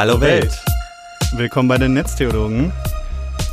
[0.00, 0.58] Hallo Welt.
[1.34, 2.72] Willkommen bei den Netztheologen.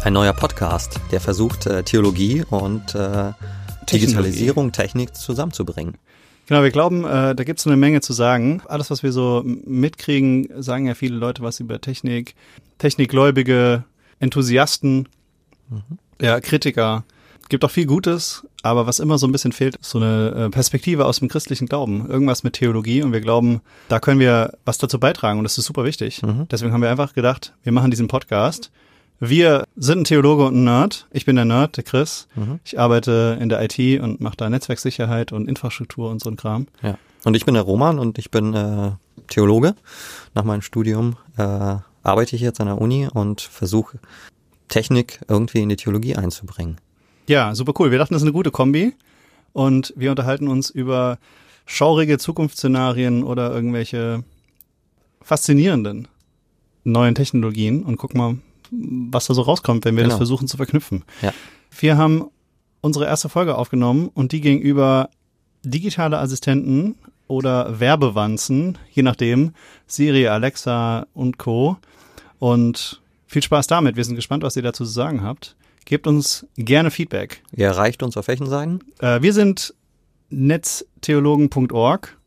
[0.05, 3.33] Ein neuer Podcast, der versucht, äh, Theologie und äh,
[3.92, 5.97] Digitalisierung, Technik zusammenzubringen.
[6.46, 8.62] Genau, wir glauben, äh, da gibt es eine Menge zu sagen.
[8.69, 12.33] Alles, was wir so mitkriegen, sagen ja viele Leute was über Technik.
[12.77, 13.83] Technikgläubige,
[14.22, 15.09] Enthusiasten,
[15.68, 15.82] mhm.
[16.22, 17.04] ja, Kritiker.
[17.50, 20.50] Gibt auch viel Gutes, aber was immer so ein bisschen fehlt, ist so eine äh,
[20.50, 22.10] Perspektive aus dem christlichen Glauben.
[22.10, 25.66] Irgendwas mit Theologie und wir glauben, da können wir was dazu beitragen und das ist
[25.66, 26.22] super wichtig.
[26.24, 26.48] Mhm.
[26.50, 28.72] Deswegen haben wir einfach gedacht, wir machen diesen Podcast.
[29.20, 31.08] Wir sind ein Theologe und ein Nerd.
[31.12, 32.28] Ich bin der Nerd, der Chris.
[32.36, 32.60] Mhm.
[32.64, 36.68] Ich arbeite in der IT und mache da Netzwerksicherheit und Infrastruktur und so ein Kram.
[36.84, 36.98] Ja.
[37.24, 38.91] Und ich bin der Roman und ich bin äh,
[39.27, 39.76] Theologe.
[40.36, 44.00] Nach meinem Studium äh, arbeite ich jetzt an der Uni und versuche
[44.68, 46.77] Technik irgendwie in die Theologie einzubringen.
[47.27, 47.91] Ja, super cool.
[47.91, 48.94] Wir dachten, das ist eine gute Kombi.
[49.54, 51.18] Und wir unterhalten uns über
[51.66, 54.24] schaurige Zukunftsszenarien oder irgendwelche
[55.21, 56.07] faszinierenden
[56.84, 58.37] neuen Technologien und gucken mal,
[58.71, 60.13] was da so rauskommt, wenn wir genau.
[60.13, 61.04] das versuchen zu verknüpfen.
[61.21, 61.34] Ja.
[61.77, 62.29] Wir haben
[62.82, 65.09] unsere erste Folge aufgenommen und die ging über
[65.63, 66.95] digitale Assistenten
[67.27, 69.53] oder Werbewanzen, je nachdem,
[69.85, 71.77] Siri, Alexa und Co.
[72.39, 73.97] Und viel Spaß damit.
[73.97, 75.55] Wir sind gespannt, was ihr dazu zu sagen habt.
[75.88, 77.41] Gebt uns gerne Feedback.
[77.55, 78.81] Ihr erreicht uns auf welchen Seiten?
[78.99, 79.73] Äh, wir sind
[80.30, 82.17] netztheologen.org.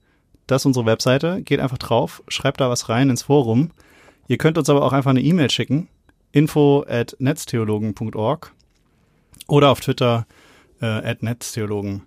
[0.47, 1.43] Das ist unsere Webseite.
[1.43, 3.71] Geht einfach drauf, schreibt da was rein ins Forum.
[4.29, 5.89] Ihr könnt uns aber auch einfach eine E-Mail schicken.
[6.33, 8.55] Info at netztheologen.org
[9.47, 10.27] oder auf Twitter
[10.81, 12.05] äh, at netztheologen.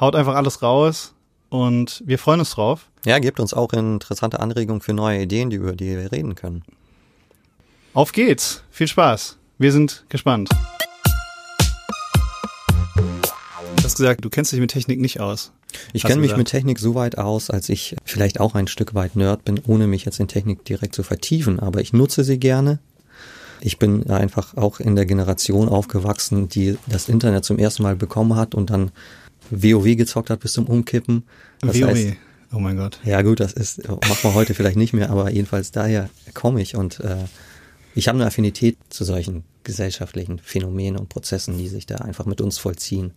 [0.00, 1.14] Haut einfach alles raus
[1.50, 2.88] und wir freuen uns drauf.
[3.04, 6.64] Ja, gebt uns auch interessante Anregungen für neue Ideen, die, über die wir reden können.
[7.92, 8.64] Auf geht's.
[8.70, 9.36] Viel Spaß.
[9.58, 10.48] Wir sind gespannt.
[13.84, 15.52] Du hast gesagt, du kennst dich mit Technik nicht aus.
[15.92, 19.14] Ich kenne mich mit Technik so weit aus, als ich vielleicht auch ein Stück weit
[19.14, 21.60] Nerd bin, ohne mich jetzt in Technik direkt zu vertiefen.
[21.60, 22.78] Aber ich nutze sie gerne.
[23.60, 28.36] Ich bin einfach auch in der Generation aufgewachsen, die das Internet zum ersten Mal bekommen
[28.36, 28.90] hat und dann
[29.50, 31.24] WoW gezockt hat bis zum Umkippen.
[31.60, 31.88] Das WoW.
[31.88, 32.16] Heißt,
[32.54, 33.00] oh mein Gott.
[33.04, 36.74] Ja gut, das ist macht man heute vielleicht nicht mehr, aber jedenfalls daher komme ich
[36.74, 37.16] und äh,
[37.94, 42.40] ich habe eine Affinität zu solchen gesellschaftlichen Phänomenen und Prozessen, die sich da einfach mit
[42.40, 43.12] uns vollziehen.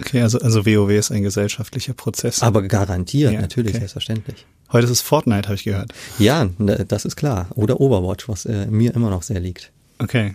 [0.00, 2.42] Okay, also, also WoW ist ein gesellschaftlicher Prozess.
[2.42, 3.80] Aber garantiert, ja, natürlich, okay.
[3.80, 4.44] selbstverständlich.
[4.72, 5.92] Heute ist es Fortnite, habe ich gehört.
[6.18, 7.48] Ja, ne, das ist klar.
[7.54, 9.70] Oder Overwatch, was äh, mir immer noch sehr liegt.
[9.98, 10.34] Okay.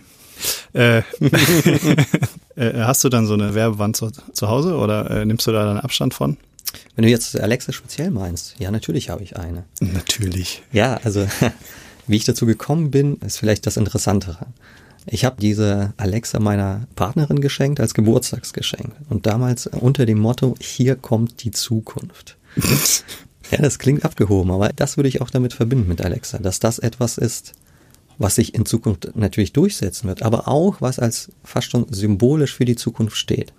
[0.72, 0.98] Äh,
[2.56, 5.66] äh, hast du dann so eine Werbewand zu, zu Hause oder äh, nimmst du da
[5.66, 6.38] dann Abstand von?
[6.94, 9.64] Wenn du jetzt Alexa speziell meinst, ja, natürlich habe ich eine.
[9.80, 10.62] Natürlich.
[10.72, 11.26] Ja, also
[12.06, 14.46] wie ich dazu gekommen bin, ist vielleicht das Interessantere.
[15.06, 20.96] Ich habe diese Alexa meiner Partnerin geschenkt als Geburtstagsgeschenk und damals unter dem Motto, hier
[20.96, 22.36] kommt die Zukunft.
[23.50, 26.78] ja, das klingt abgehoben, aber das würde ich auch damit verbinden mit Alexa, dass das
[26.78, 27.54] etwas ist,
[28.18, 32.66] was sich in Zukunft natürlich durchsetzen wird, aber auch was als fast schon symbolisch für
[32.66, 33.52] die Zukunft steht.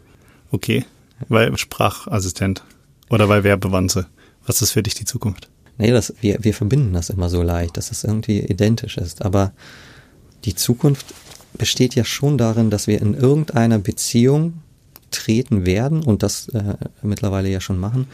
[0.52, 0.86] Okay,
[1.28, 2.64] weil Sprachassistent
[3.10, 4.08] oder weil Werbewandte.
[4.46, 5.50] Was ist für dich die Zukunft?
[5.78, 9.24] Nee, das, wir, wir verbinden das immer so leicht, dass es irgendwie identisch ist.
[9.24, 9.54] Aber
[10.46, 11.14] die Zukunft
[11.54, 14.54] besteht ja schon darin, dass wir in irgendeiner Beziehung
[15.12, 18.08] treten werden und das äh, mittlerweile ja schon machen,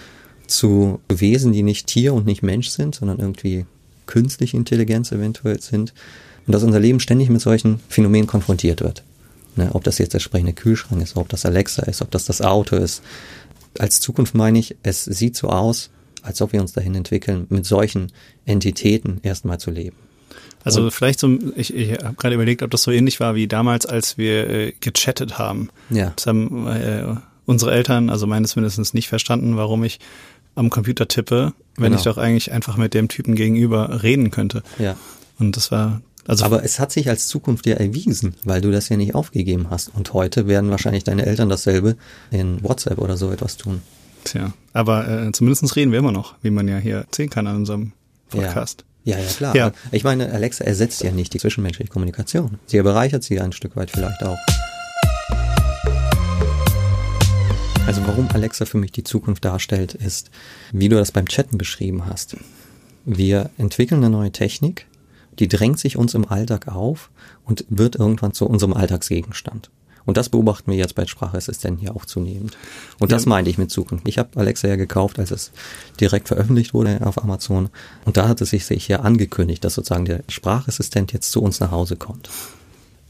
[0.47, 3.65] zu Wesen, die nicht Tier und nicht Mensch sind, sondern irgendwie
[4.05, 5.93] künstliche Intelligenz eventuell sind.
[6.45, 9.03] Und dass unser Leben ständig mit solchen Phänomenen konfrontiert wird.
[9.57, 12.41] Ne, ob das jetzt der sprechende Kühlschrank ist, ob das Alexa ist, ob das das
[12.41, 13.01] Auto ist.
[13.79, 15.89] Als Zukunft meine ich, es sieht so aus,
[16.23, 18.11] als ob wir uns dahin entwickeln, mit solchen
[18.45, 19.97] Entitäten erstmal zu leben.
[20.63, 23.47] Also und vielleicht so, ich, ich habe gerade überlegt, ob das so ähnlich war wie
[23.47, 25.69] damals, als wir äh, gechattet haben.
[25.89, 26.11] Ja.
[26.15, 29.99] Das haben äh, unsere Eltern, also meines mindestens, nicht verstanden, warum ich
[30.55, 31.97] am Computer tippe, wenn genau.
[31.97, 34.63] ich doch eigentlich einfach mit dem Typen gegenüber reden könnte.
[34.79, 34.97] Ja.
[35.39, 38.89] Und das war also Aber es hat sich als Zukunft ja erwiesen, weil du das
[38.89, 39.95] ja nicht aufgegeben hast.
[39.95, 41.95] Und heute werden wahrscheinlich deine Eltern dasselbe
[42.31, 43.81] in WhatsApp oder so etwas tun.
[44.23, 47.57] Tja, aber äh, zumindest reden wir immer noch, wie man ja hier sehen kann an
[47.57, 47.93] unserem
[48.29, 48.85] Podcast.
[49.03, 49.55] Ja, ja, ja klar.
[49.55, 49.71] Ja.
[49.91, 52.59] Ich meine, Alexa ersetzt ja nicht die zwischenmenschliche Kommunikation.
[52.65, 54.37] Sie bereichert sie ein Stück weit vielleicht auch.
[57.87, 60.29] Also warum Alexa für mich die Zukunft darstellt, ist,
[60.73, 62.35] wie du das beim Chatten beschrieben hast.
[63.05, 64.87] Wir entwickeln eine neue Technik,
[65.39, 67.09] die drängt sich uns im Alltag auf
[67.45, 69.69] und wird irgendwann zu unserem Alltagsgegenstand.
[70.07, 72.57] Und das beobachten wir jetzt bei Sprachassistenten hier auch zunehmend.
[72.97, 74.07] Und das meinte ich mit Zukunft.
[74.07, 75.51] Ich habe Alexa ja gekauft, als es
[75.99, 77.69] direkt veröffentlicht wurde auf Amazon.
[78.05, 81.59] Und da hat es sich, sich ja angekündigt, dass sozusagen der Sprachassistent jetzt zu uns
[81.59, 82.29] nach Hause kommt.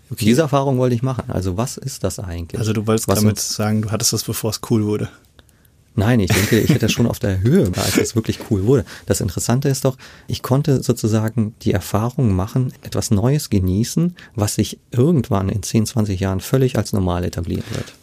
[0.09, 0.25] Okay.
[0.25, 1.25] Diese Erfahrung wollte ich machen.
[1.27, 2.59] Also was ist das eigentlich?
[2.59, 5.09] Also du wolltest was damit sagen, du hattest das, bevor es cool wurde.
[5.97, 8.85] Nein, ich denke, ich hätte schon auf der Höhe, als es wirklich cool wurde.
[9.07, 9.97] Das Interessante ist doch,
[10.27, 16.19] ich konnte sozusagen die Erfahrung machen, etwas Neues genießen, was sich irgendwann in 10, 20
[16.19, 17.93] Jahren völlig als normal etablieren wird.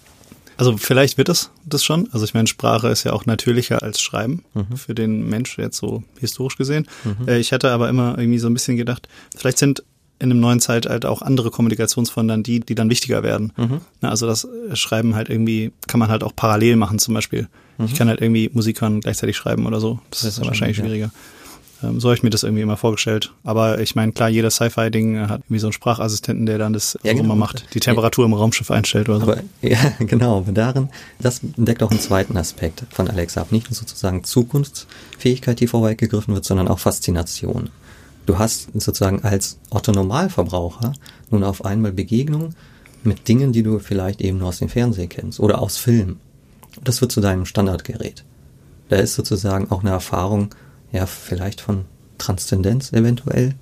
[0.56, 2.08] Also vielleicht wird es das schon.
[2.10, 4.76] Also ich meine, Sprache ist ja auch natürlicher als Schreiben mhm.
[4.76, 6.88] für den Mensch, jetzt so historisch gesehen.
[7.04, 7.28] Mhm.
[7.28, 9.84] Äh, ich hatte aber immer irgendwie so ein bisschen gedacht, vielleicht sind
[10.24, 13.52] in einem neuen Zeitalter auch andere Kommunikationsformen dann die, die dann wichtiger werden.
[13.56, 13.80] Mhm.
[14.00, 17.48] Also das Schreiben halt irgendwie kann man halt auch parallel machen zum Beispiel.
[17.78, 17.84] Mhm.
[17.84, 20.00] Ich kann halt irgendwie Musik hören gleichzeitig schreiben oder so.
[20.10, 21.06] Das, das ist wahrscheinlich schwieriger.
[21.06, 21.88] Ja.
[21.88, 23.32] Ähm, so habe ich mir das irgendwie immer vorgestellt.
[23.42, 27.12] Aber ich meine, klar, jeder Sci-Fi-Ding hat irgendwie so einen Sprachassistenten, der dann das ja,
[27.12, 27.24] so genau.
[27.24, 28.28] immer macht, die Temperatur ja.
[28.28, 29.32] im Raumschiff einstellt oder so.
[29.32, 30.44] Aber, ja, genau.
[30.52, 30.88] Darin,
[31.18, 33.52] das deckt auch einen zweiten Aspekt von Alexa ab.
[33.52, 37.70] Nicht nur sozusagen Zukunftsfähigkeit, die vorweggegriffen wird, sondern auch Faszination.
[38.26, 40.92] Du hast sozusagen als Otto Normalverbraucher
[41.30, 42.54] nun auf einmal Begegnung
[43.02, 46.20] mit Dingen, die du vielleicht eben nur aus dem Fernsehen kennst oder aus Filmen.
[46.82, 48.24] Das wird zu deinem Standardgerät.
[48.88, 50.54] Da ist sozusagen auch eine Erfahrung,
[50.92, 51.84] ja, vielleicht von
[52.18, 53.54] Transzendenz eventuell.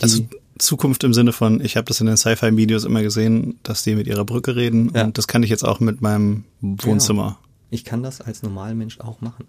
[0.00, 0.24] Also
[0.58, 4.06] Zukunft im Sinne von, ich habe das in den Sci-Fi-Videos immer gesehen, dass die mit
[4.06, 5.04] ihrer Brücke reden ja.
[5.04, 7.22] und das kann ich jetzt auch mit meinem Wohnzimmer.
[7.22, 7.38] Genau.
[7.70, 9.46] Ich kann das als Normalmensch auch machen.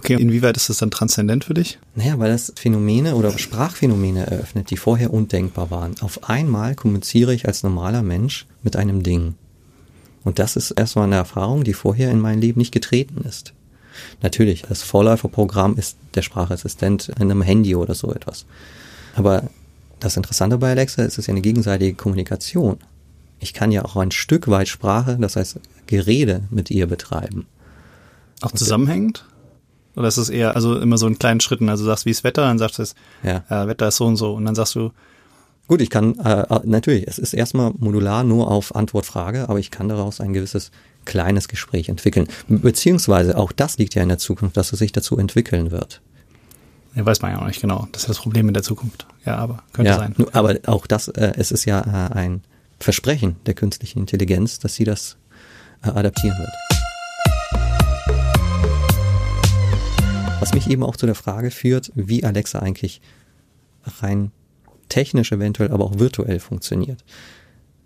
[0.00, 1.78] Okay, inwieweit ist das dann transzendent für dich?
[1.94, 5.94] Naja, weil das Phänomene oder Sprachphänomene eröffnet, die vorher undenkbar waren.
[6.00, 9.34] Auf einmal kommuniziere ich als normaler Mensch mit einem Ding.
[10.24, 13.52] Und das ist erstmal eine Erfahrung, die vorher in mein Leben nicht getreten ist.
[14.22, 18.46] Natürlich, das Vorläuferprogramm ist der Sprachassistent in einem Handy oder so etwas.
[19.16, 19.50] Aber
[19.98, 22.78] das Interessante bei Alexa ist, es ist ja eine gegenseitige Kommunikation.
[23.38, 27.46] Ich kann ja auch ein Stück weit Sprache, das heißt Gerede mit ihr betreiben.
[28.40, 29.26] Auch zusammenhängend?
[29.96, 31.68] Oder ist es eher, also immer so in kleinen Schritten?
[31.68, 32.84] Also du sagst, wie ist Wetter, dann sagst du,
[33.22, 33.44] ja.
[33.48, 34.34] äh, Wetter ist so und so.
[34.34, 34.92] Und dann sagst du.
[35.66, 39.70] Gut, ich kann, äh, äh, natürlich, es ist erstmal modular nur auf Antwort-Frage, aber ich
[39.70, 40.72] kann daraus ein gewisses
[41.04, 42.28] kleines Gespräch entwickeln.
[42.48, 46.00] Beziehungsweise auch das liegt ja in der Zukunft, dass es sich dazu entwickeln wird.
[46.94, 47.86] Ja, weiß man ja auch nicht genau.
[47.92, 49.06] Das ist das Problem in der Zukunft.
[49.24, 50.14] Ja, aber könnte ja, sein.
[50.32, 52.42] Aber auch das, äh, es ist ja äh, ein
[52.80, 55.16] Versprechen der künstlichen Intelligenz, dass sie das
[55.84, 56.69] äh, adaptieren wird.
[60.40, 63.02] Was mich eben auch zu der Frage führt, wie Alexa eigentlich
[64.00, 64.32] rein
[64.88, 67.04] technisch eventuell, aber auch virtuell funktioniert.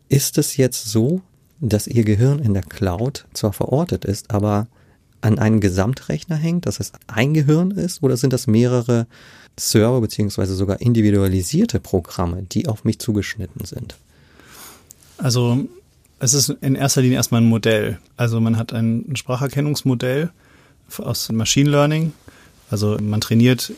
[0.08, 1.20] Ist es jetzt so,
[1.60, 4.68] dass Ihr Gehirn in der Cloud zwar verortet ist, aber
[5.20, 9.06] an einen Gesamtrechner hängt, dass es ein Gehirn ist, oder sind das mehrere
[9.58, 13.96] Server beziehungsweise sogar individualisierte Programme, die auf mich zugeschnitten sind?
[15.18, 15.66] Also
[16.18, 17.98] es ist in erster Linie erstmal ein Modell.
[18.16, 20.30] Also man hat ein Spracherkennungsmodell
[20.98, 22.12] aus Machine Learning,
[22.74, 23.72] also man trainiert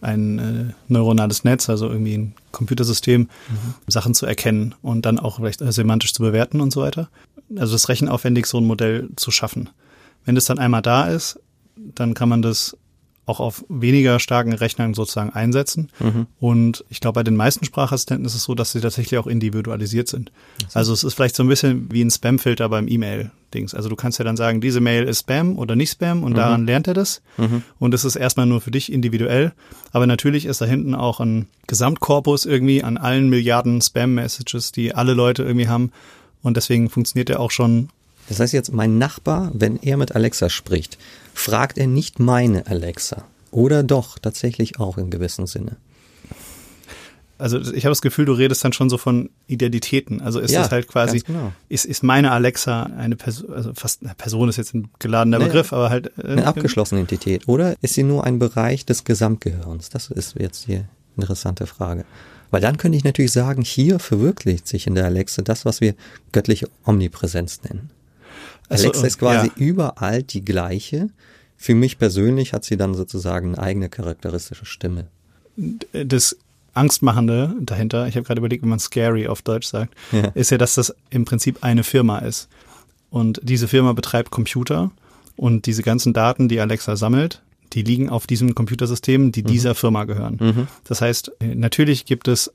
[0.00, 3.74] ein äh, neuronales Netz, also irgendwie ein Computersystem, mhm.
[3.88, 7.08] Sachen zu erkennen und dann auch vielleicht semantisch zu bewerten und so weiter.
[7.56, 9.70] Also das rechenaufwendig, so ein Modell zu schaffen.
[10.24, 11.40] Wenn das dann einmal da ist,
[11.74, 12.76] dann kann man das
[13.28, 15.90] auch auf weniger starken Rechnern sozusagen einsetzen.
[16.00, 16.26] Mhm.
[16.40, 20.08] Und ich glaube, bei den meisten Sprachassistenten ist es so, dass sie tatsächlich auch individualisiert
[20.08, 20.32] sind.
[20.68, 20.78] So.
[20.78, 23.74] Also es ist vielleicht so ein bisschen wie ein Spamfilter beim E-Mail-Dings.
[23.74, 26.36] Also du kannst ja dann sagen, diese Mail ist Spam oder nicht Spam und mhm.
[26.36, 27.20] daran lernt er das.
[27.36, 27.62] Mhm.
[27.78, 29.52] Und es ist erstmal nur für dich individuell.
[29.92, 35.12] Aber natürlich ist da hinten auch ein Gesamtkorpus irgendwie an allen Milliarden Spam-Messages, die alle
[35.12, 35.92] Leute irgendwie haben.
[36.42, 37.90] Und deswegen funktioniert er auch schon
[38.28, 40.98] das heißt jetzt, mein Nachbar, wenn er mit Alexa spricht,
[41.34, 43.24] fragt er nicht meine Alexa.
[43.50, 45.76] Oder doch, tatsächlich auch im gewissen Sinne.
[47.38, 50.20] Also ich habe das Gefühl, du redest dann schon so von Identitäten.
[50.20, 51.52] Also ist ja, das halt quasi, genau.
[51.68, 55.48] ist, ist meine Alexa eine Person, also fast eine Person ist jetzt ein geladener naja,
[55.48, 56.12] Begriff, aber halt.
[56.18, 57.46] Äh, eine abgeschlossene Identität.
[57.46, 59.88] Oder ist sie nur ein Bereich des Gesamtgehirns?
[59.88, 60.82] Das ist jetzt die
[61.16, 62.04] interessante Frage.
[62.50, 65.94] Weil dann könnte ich natürlich sagen, hier verwirklicht sich in der Alexa das, was wir
[66.32, 67.90] göttliche Omnipräsenz nennen.
[68.68, 69.52] Alexa also, ist quasi ja.
[69.56, 71.08] überall die gleiche.
[71.56, 75.08] Für mich persönlich hat sie dann sozusagen eine eigene charakteristische Stimme.
[75.92, 76.36] Das
[76.74, 80.28] Angstmachende dahinter, ich habe gerade überlegt, wie man scary auf Deutsch sagt, ja.
[80.34, 82.48] ist ja, dass das im Prinzip eine Firma ist.
[83.10, 84.90] Und diese Firma betreibt Computer
[85.36, 89.46] und diese ganzen Daten, die Alexa sammelt, die liegen auf diesem Computersystem, die mhm.
[89.46, 90.38] dieser Firma gehören.
[90.40, 90.68] Mhm.
[90.84, 92.52] Das heißt, natürlich gibt es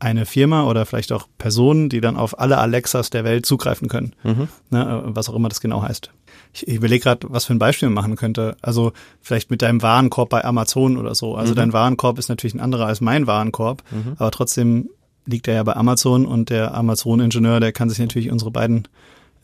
[0.00, 4.14] eine Firma oder vielleicht auch Personen, die dann auf alle Alexas der Welt zugreifen können.
[4.24, 4.48] Mhm.
[4.70, 6.10] Ne, was auch immer das genau heißt.
[6.52, 8.56] Ich, ich überlege gerade, was für ein Beispiel man machen könnte.
[8.62, 11.36] Also vielleicht mit deinem Warenkorb bei Amazon oder so.
[11.36, 11.56] Also mhm.
[11.56, 14.14] dein Warenkorb ist natürlich ein anderer als mein Warenkorb, mhm.
[14.16, 14.88] aber trotzdem
[15.26, 18.88] liegt er ja bei Amazon und der Amazon-Ingenieur, der kann sich natürlich unsere beiden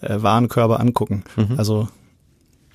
[0.00, 1.22] äh, Warenkörbe angucken.
[1.36, 1.58] Mhm.
[1.58, 1.88] Also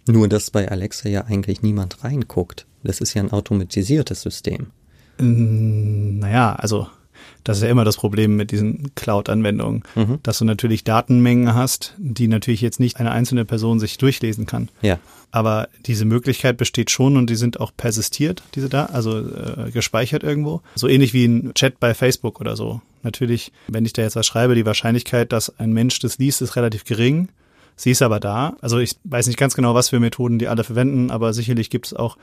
[0.07, 2.67] nur, dass bei Alexa ja eigentlich niemand reinguckt.
[2.83, 4.67] Das ist ja ein automatisiertes System.
[5.17, 6.87] Naja, also
[7.43, 10.19] Das ist ja immer das Problem mit diesen Cloud-Anwendungen, Mhm.
[10.23, 14.69] dass du natürlich Datenmengen hast, die natürlich jetzt nicht eine einzelne Person sich durchlesen kann.
[14.81, 14.99] Ja.
[15.31, 20.23] Aber diese Möglichkeit besteht schon und die sind auch persistiert, diese da, also äh, gespeichert
[20.23, 20.61] irgendwo.
[20.75, 22.81] So ähnlich wie ein Chat bei Facebook oder so.
[23.03, 26.55] Natürlich, wenn ich da jetzt was schreibe, die Wahrscheinlichkeit, dass ein Mensch das liest, ist
[26.55, 27.29] relativ gering.
[27.77, 28.57] Sie ist aber da.
[28.61, 31.87] Also ich weiß nicht ganz genau, was für Methoden die alle verwenden, aber sicherlich gibt
[31.87, 32.17] es auch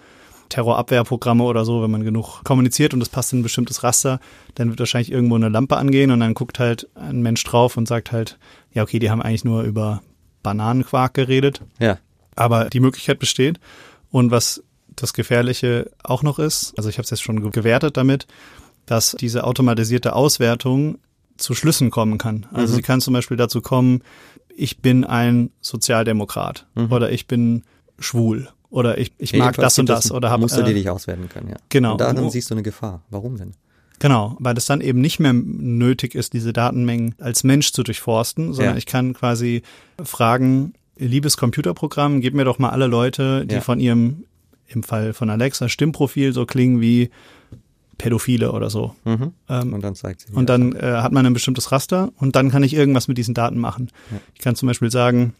[0.49, 4.21] Terrorabwehrprogramme oder so, wenn man genug kommuniziert und das passt in ein bestimmtes Raster,
[4.55, 7.87] dann wird wahrscheinlich irgendwo eine Lampe angehen und dann guckt halt ein Mensch drauf und
[7.89, 8.39] sagt halt,
[8.73, 10.03] ja, okay, die haben eigentlich nur über
[10.43, 11.99] Bananenquark geredet, Ja.
[12.37, 13.59] aber die Möglichkeit besteht.
[14.11, 14.63] Und was
[14.97, 18.27] das Gefährliche auch noch ist, also ich habe es jetzt schon ge- gewertet damit,
[18.87, 20.99] dass diese automatisierte Auswertung
[21.37, 22.47] zu Schlüssen kommen kann.
[22.53, 22.77] Also Mhm.
[22.77, 24.03] sie kann zum Beispiel dazu kommen,
[24.57, 26.91] ich bin ein Sozialdemokrat Mhm.
[26.93, 27.63] oder ich bin
[27.99, 30.91] schwul oder ich, ich mag das und es das oder habe Muster, die äh, dich
[30.91, 31.57] auswerten können, ja.
[31.69, 31.93] genau.
[31.93, 32.29] Und darin Oh.
[32.29, 33.03] siehst du eine Gefahr.
[33.11, 33.55] Warum denn?
[34.01, 38.53] Genau, weil es dann eben nicht mehr nötig ist, diese Datenmengen als Mensch zu durchforsten,
[38.55, 38.79] sondern Ja.
[38.79, 39.63] ich kann quasi
[40.03, 43.61] fragen, liebes Computerprogramm, gib mir doch mal alle Leute, die Ja.
[43.61, 44.25] von ihrem,
[44.69, 47.11] im Fall von Alexa, Stimmprofil so klingen wie
[47.97, 48.95] Pädophile oder so.
[49.05, 49.33] Mhm.
[49.49, 52.37] Ähm, Und dann zeigt sie dir und dann äh, hat man ein bestimmtes Raster und
[52.37, 53.91] dann kann ich irgendwas mit diesen Daten machen.
[54.13, 54.19] Ja.
[54.35, 55.35] Ich kann zum Beispiel sagen,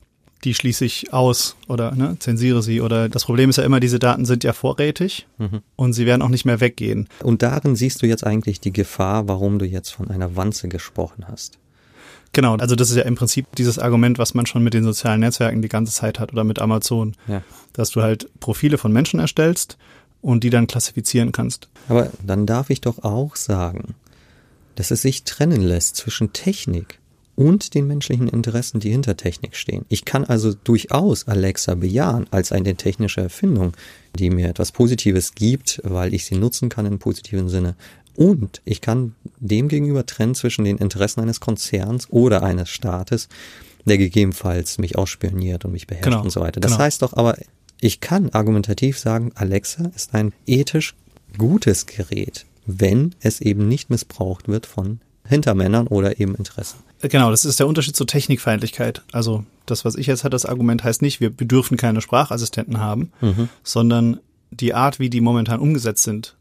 [0.45, 2.81] die schließe ich aus oder ne, zensiere sie.
[2.81, 5.61] Oder das Problem ist ja immer, diese Daten sind ja vorrätig Mhm.
[5.77, 7.09] und sie werden auch nicht mehr weggehen.
[7.23, 11.27] Und darin siehst du jetzt eigentlich die Gefahr, warum du jetzt von einer Wanze gesprochen
[11.29, 11.59] hast.
[12.33, 15.21] Genau, also das ist ja im Prinzip dieses Argument, was man schon mit den sozialen
[15.21, 17.43] Netzwerken die ganze Zeit hat oder mit Amazon, Ja.
[17.73, 19.79] dass du halt Profile von Menschen erstellst
[20.21, 21.69] und die dann klassifizieren kannst.
[21.89, 23.95] Aber dann darf ich doch auch sagen,
[24.75, 26.99] dass es sich trennen lässt zwischen Technik
[27.39, 29.85] und den menschlichen Interessen, die hinter Technik stehen.
[29.89, 33.75] Ich kann also durchaus Alexa bejahen als eine technische Erfindung,
[34.19, 37.77] die mir etwas Positives gibt, weil ich sie nutzen kann im positiven Sinne.
[38.17, 43.29] Und ich kann demgegenüber trennen zwischen den Interessen eines Konzerns oder eines Staates,
[43.85, 46.59] der gegebenenfalls mich ausspioniert und mich beherrscht Genau, und so weiter.
[46.59, 46.83] Das genau.
[46.83, 47.39] heißt doch aber,
[47.81, 50.97] ich kann argumentativ sagen, Alexa ist ein ethisch
[51.39, 56.88] gutes Gerät, wenn es eben nicht missbraucht wird von Hintermännern oder eben Interessen.
[57.01, 59.03] Genau, das ist der Unterschied zur Technikfeindlichkeit.
[59.13, 63.13] Also das, was ich jetzt hatte, das Argument heißt nicht, wir dürfen keine Sprachassistenten haben,
[63.21, 63.49] Mhm.
[63.63, 66.37] sondern die Art, wie die momentan umgesetzt sind,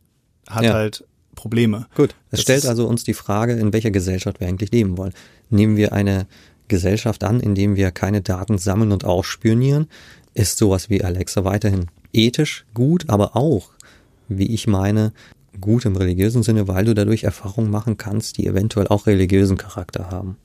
[0.50, 0.74] hat Ja.
[0.74, 1.04] halt
[1.36, 1.86] Probleme.
[1.96, 5.14] Gut, es stellt also uns die Frage, in welcher Gesellschaft wir eigentlich leben wollen.
[5.52, 6.26] Nehmen wir eine
[6.68, 9.88] Gesellschaft an, in dem wir keine Daten sammeln und ausspionieren,
[10.34, 13.70] ist sowas wie Alexa weiterhin ethisch gut, aber auch,
[14.28, 15.14] wie ich meine,
[15.60, 20.10] gut im religiösen Sinne, weil du dadurch Erfahrungen machen kannst, die eventuell auch religiösen Charakter
[20.12, 20.38] haben.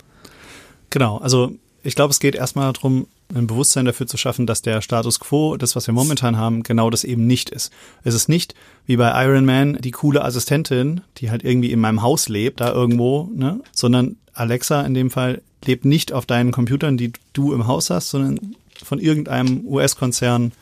[0.91, 1.53] Genau, also
[1.83, 5.57] ich glaube, es geht erstmal darum, ein Bewusstsein dafür zu schaffen, dass der Status quo,
[5.57, 7.73] das, was wir momentan haben, genau das eben nicht ist.
[8.05, 8.55] Es ist nicht
[8.87, 12.73] wie bei Iron Man die coole Assistentin, die halt irgendwie in meinem Haus lebt, da
[12.73, 13.61] irgendwo, ne?
[13.73, 18.11] sondern Alexa in dem Fall lebt nicht auf deinen Computern, die du im Haus hast,
[18.11, 20.53] sondern von irgendeinem US-Konzern,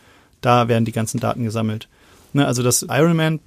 [0.41, 1.89] da werden die ganzen Daten gesammelt.
[2.33, 2.47] Ne?
[2.47, 3.41] Also das Iron Man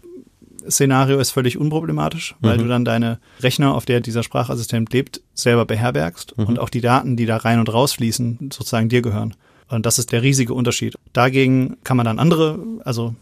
[0.69, 2.61] Szenario ist völlig unproblematisch, weil Mhm.
[2.61, 6.45] du dann deine Rechner, auf der dieser Sprachassistent lebt, selber beherbergst Mhm.
[6.45, 9.35] und auch die Daten, die da rein und rausfließen, sozusagen dir gehören.
[9.69, 10.95] Und das ist der riesige Unterschied.
[11.13, 13.15] Dagegen kann man dann andere, also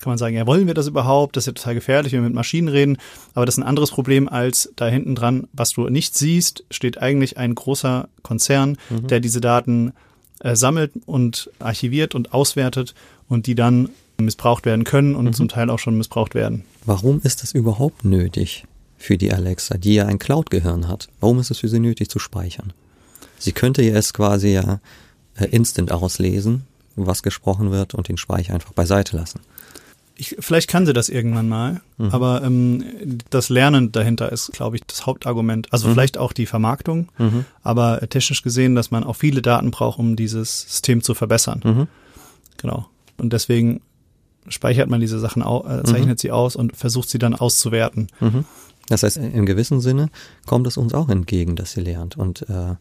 [0.00, 1.36] kann man sagen, ja, wollen wir das überhaupt?
[1.36, 2.96] Das ist ja total gefährlich, wenn wir mit Maschinen reden.
[3.34, 7.00] Aber das ist ein anderes Problem als da hinten dran, was du nicht siehst, steht
[7.02, 9.06] eigentlich ein großer Konzern, Mhm.
[9.08, 9.92] der diese Daten
[10.40, 12.94] äh, sammelt und archiviert und auswertet
[13.28, 13.88] und die dann
[14.22, 15.32] missbraucht werden können und Mhm.
[15.32, 16.64] zum Teil auch schon missbraucht werden.
[16.84, 18.64] Warum ist das überhaupt nötig
[18.96, 21.08] für die Alexa, die ja ein Cloud-Gehirn hat?
[21.20, 22.72] Warum ist es für sie nötig zu speichern?
[23.38, 24.80] Sie könnte ja es quasi ja
[25.36, 26.64] äh, instant auslesen,
[26.96, 29.40] was gesprochen wird und den Speicher einfach beiseite lassen.
[30.16, 32.08] Ich, vielleicht kann sie das irgendwann mal, Mhm.
[32.10, 32.82] aber ähm,
[33.30, 35.72] das Lernen dahinter ist, glaube ich, das Hauptargument.
[35.72, 35.92] Also Mhm.
[35.92, 37.44] vielleicht auch die Vermarktung, Mhm.
[37.62, 41.60] aber technisch gesehen, dass man auch viele Daten braucht, um dieses System zu verbessern.
[41.64, 41.86] Mhm.
[42.56, 42.88] Genau.
[43.16, 43.80] Und deswegen
[44.50, 48.08] speichert man diese Sachen, äh, zeichnet sie aus und versucht sie dann auszuwerten.
[48.20, 48.44] Mhm.
[48.88, 50.08] Das heißt, im gewissen Sinne
[50.46, 52.16] kommt es uns auch entgegen, dass sie lernt.
[52.16, 52.76] Und äh,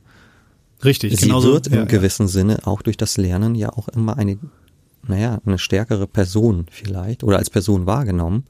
[0.83, 1.53] Richtig, sie genauso.
[1.53, 1.85] wird im ja, ja.
[1.85, 4.37] gewissen Sinne auch durch das Lernen ja auch immer eine,
[5.05, 8.45] naja, eine stärkere Person vielleicht oder als Person wahrgenommen,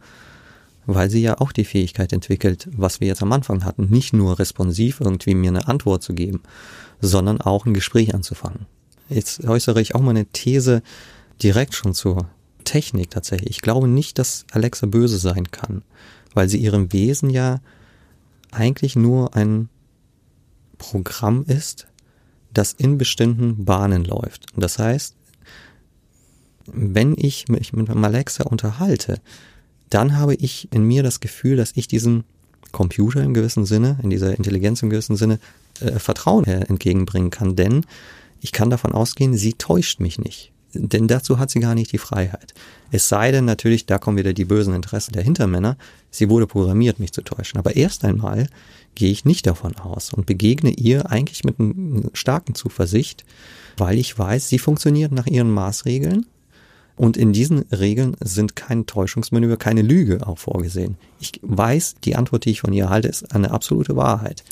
[0.86, 4.40] weil sie ja auch die Fähigkeit entwickelt, was wir jetzt am Anfang hatten, nicht nur
[4.40, 6.42] responsiv irgendwie mir eine Antwort zu geben,
[7.02, 8.66] sondern auch ein Gespräch anzufangen.
[9.10, 10.82] Jetzt äußere ich auch mal eine These
[11.42, 12.28] direkt schon zur
[12.68, 13.50] Technik tatsächlich.
[13.50, 15.84] Ich glaube nicht, dass Alexa böse sein kann,
[16.34, 17.62] weil sie ihrem Wesen ja
[18.52, 19.70] eigentlich nur ein
[20.78, 21.88] Programm ist,
[22.54, 24.48] das in bestimmten Bahnen läuft.
[24.58, 25.16] Das heißt,
[26.66, 29.22] wenn ich mich mit Alexa unterhalte,
[29.90, 32.26] dann habe ich in mir das Gefühl, dass ich diesen
[32.74, 35.40] Computer im gewissen Sinne, in dieser Intelligenz im gewissen Sinne,
[35.80, 37.56] äh, Vertrauen äh, entgegenbringen kann.
[37.56, 37.86] Denn
[38.42, 40.52] ich kann davon ausgehen, sie täuscht mich nicht.
[40.74, 42.54] Denn dazu hat sie gar nicht die Freiheit.
[42.92, 45.78] Es sei denn natürlich, da kommen wieder die bösen Interessen der Hintermänner,
[46.12, 47.60] sie wurde programmiert, mich zu täuschen.
[47.60, 48.48] Aber erst einmal
[48.96, 53.26] gehe ich nicht davon aus und begegne ihr eigentlich mit einer starken Zuversicht,
[53.78, 56.26] weil ich weiß, sie funktioniert nach ihren Maßregeln
[56.96, 60.98] und in diesen Regeln sind kein Täuschungsmanöver, keine Lüge auch vorgesehen.
[61.20, 64.44] Ich weiß, die Antwort, die ich von ihr erhalte, ist eine absolute Wahrheit.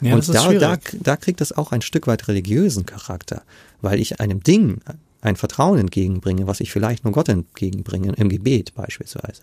[0.00, 3.42] Ja, und da, da, da kriegt es auch ein Stück weit religiösen Charakter,
[3.82, 4.80] weil ich einem Ding
[5.22, 9.42] ein Vertrauen entgegenbringe, was ich vielleicht nur Gott entgegenbringe, im Gebet beispielsweise.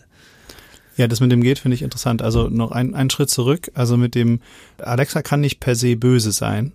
[0.96, 2.22] Ja, das mit dem geht finde ich interessant.
[2.22, 3.70] Also noch ein, einen Schritt zurück.
[3.74, 4.40] Also mit dem
[4.78, 6.72] Alexa kann nicht per se böse sein,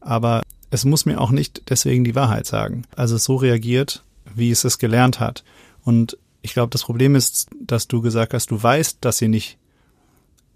[0.00, 2.82] aber es muss mir auch nicht deswegen die Wahrheit sagen.
[2.96, 5.44] Also so reagiert, wie es es gelernt hat.
[5.84, 9.58] Und ich glaube, das Problem ist, dass du gesagt hast, du weißt, dass sie nicht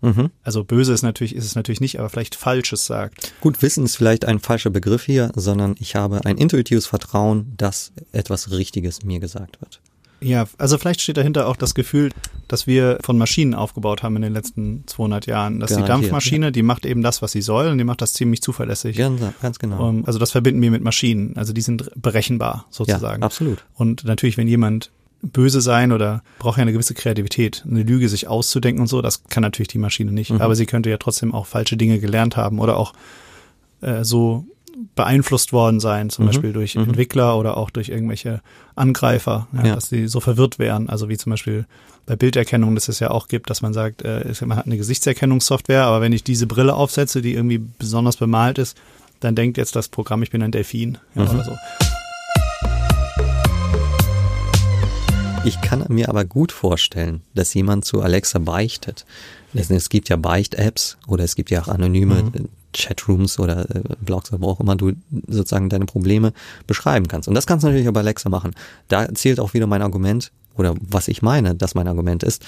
[0.02, 0.30] Mhm.
[0.42, 3.32] Also böse ist natürlich, ist es natürlich nicht, aber vielleicht Falsches sagt.
[3.40, 7.92] Gut, Wissen ist vielleicht ein falscher Begriff hier, sondern ich habe ein intuitives Vertrauen, dass
[8.12, 9.80] etwas Richtiges mir gesagt wird.
[10.22, 12.10] Ja, also vielleicht steht dahinter auch das Gefühl,
[12.46, 15.58] dass wir von Maschinen aufgebaut haben in den letzten 200 Jahren.
[15.58, 16.50] Dass Garantiert, die Dampfmaschine, ja.
[16.52, 18.96] die macht eben das, was sie soll und die macht das ziemlich zuverlässig.
[18.96, 19.88] Ganz, ganz genau.
[19.88, 21.36] Um, also das verbinden wir mit Maschinen.
[21.36, 23.22] Also die sind berechenbar sozusagen.
[23.22, 23.64] Ja, absolut.
[23.74, 24.90] Und natürlich, wenn jemand
[25.22, 29.24] böse sein oder braucht ja eine gewisse Kreativität, eine Lüge sich auszudenken und so, das
[29.24, 30.32] kann natürlich die Maschine nicht.
[30.32, 30.40] Mhm.
[30.40, 32.92] Aber sie könnte ja trotzdem auch falsche Dinge gelernt haben oder auch
[33.80, 34.44] äh, so
[34.96, 36.28] beeinflusst worden sein, zum mhm.
[36.28, 36.84] Beispiel durch mhm.
[36.84, 38.40] Entwickler oder auch durch irgendwelche
[38.74, 39.74] Angreifer, ja, ja.
[39.76, 40.88] dass sie so verwirrt wären.
[40.88, 41.66] Also wie zum Beispiel
[42.04, 45.84] bei Bilderkennung, dass es ja auch gibt, dass man sagt, äh, man hat eine Gesichtserkennungssoftware,
[45.84, 48.76] aber wenn ich diese Brille aufsetze, die irgendwie besonders bemalt ist,
[49.20, 51.30] dann denkt jetzt das Programm, ich bin ein Delfin ja, mhm.
[51.30, 51.52] oder so.
[55.44, 59.04] Ich kann mir aber gut vorstellen, dass jemand zu Alexa beichtet.
[59.54, 62.48] Es gibt ja Beicht-Apps oder es gibt ja auch anonyme mhm.
[62.72, 64.92] Chatrooms oder äh, Blogs oder wo auch immer du
[65.26, 66.32] sozusagen deine Probleme
[66.66, 67.28] beschreiben kannst.
[67.28, 68.52] Und das kannst du natürlich auch bei Alexa machen.
[68.88, 72.44] Da zählt auch wieder mein Argument oder was ich meine, dass mein Argument ist,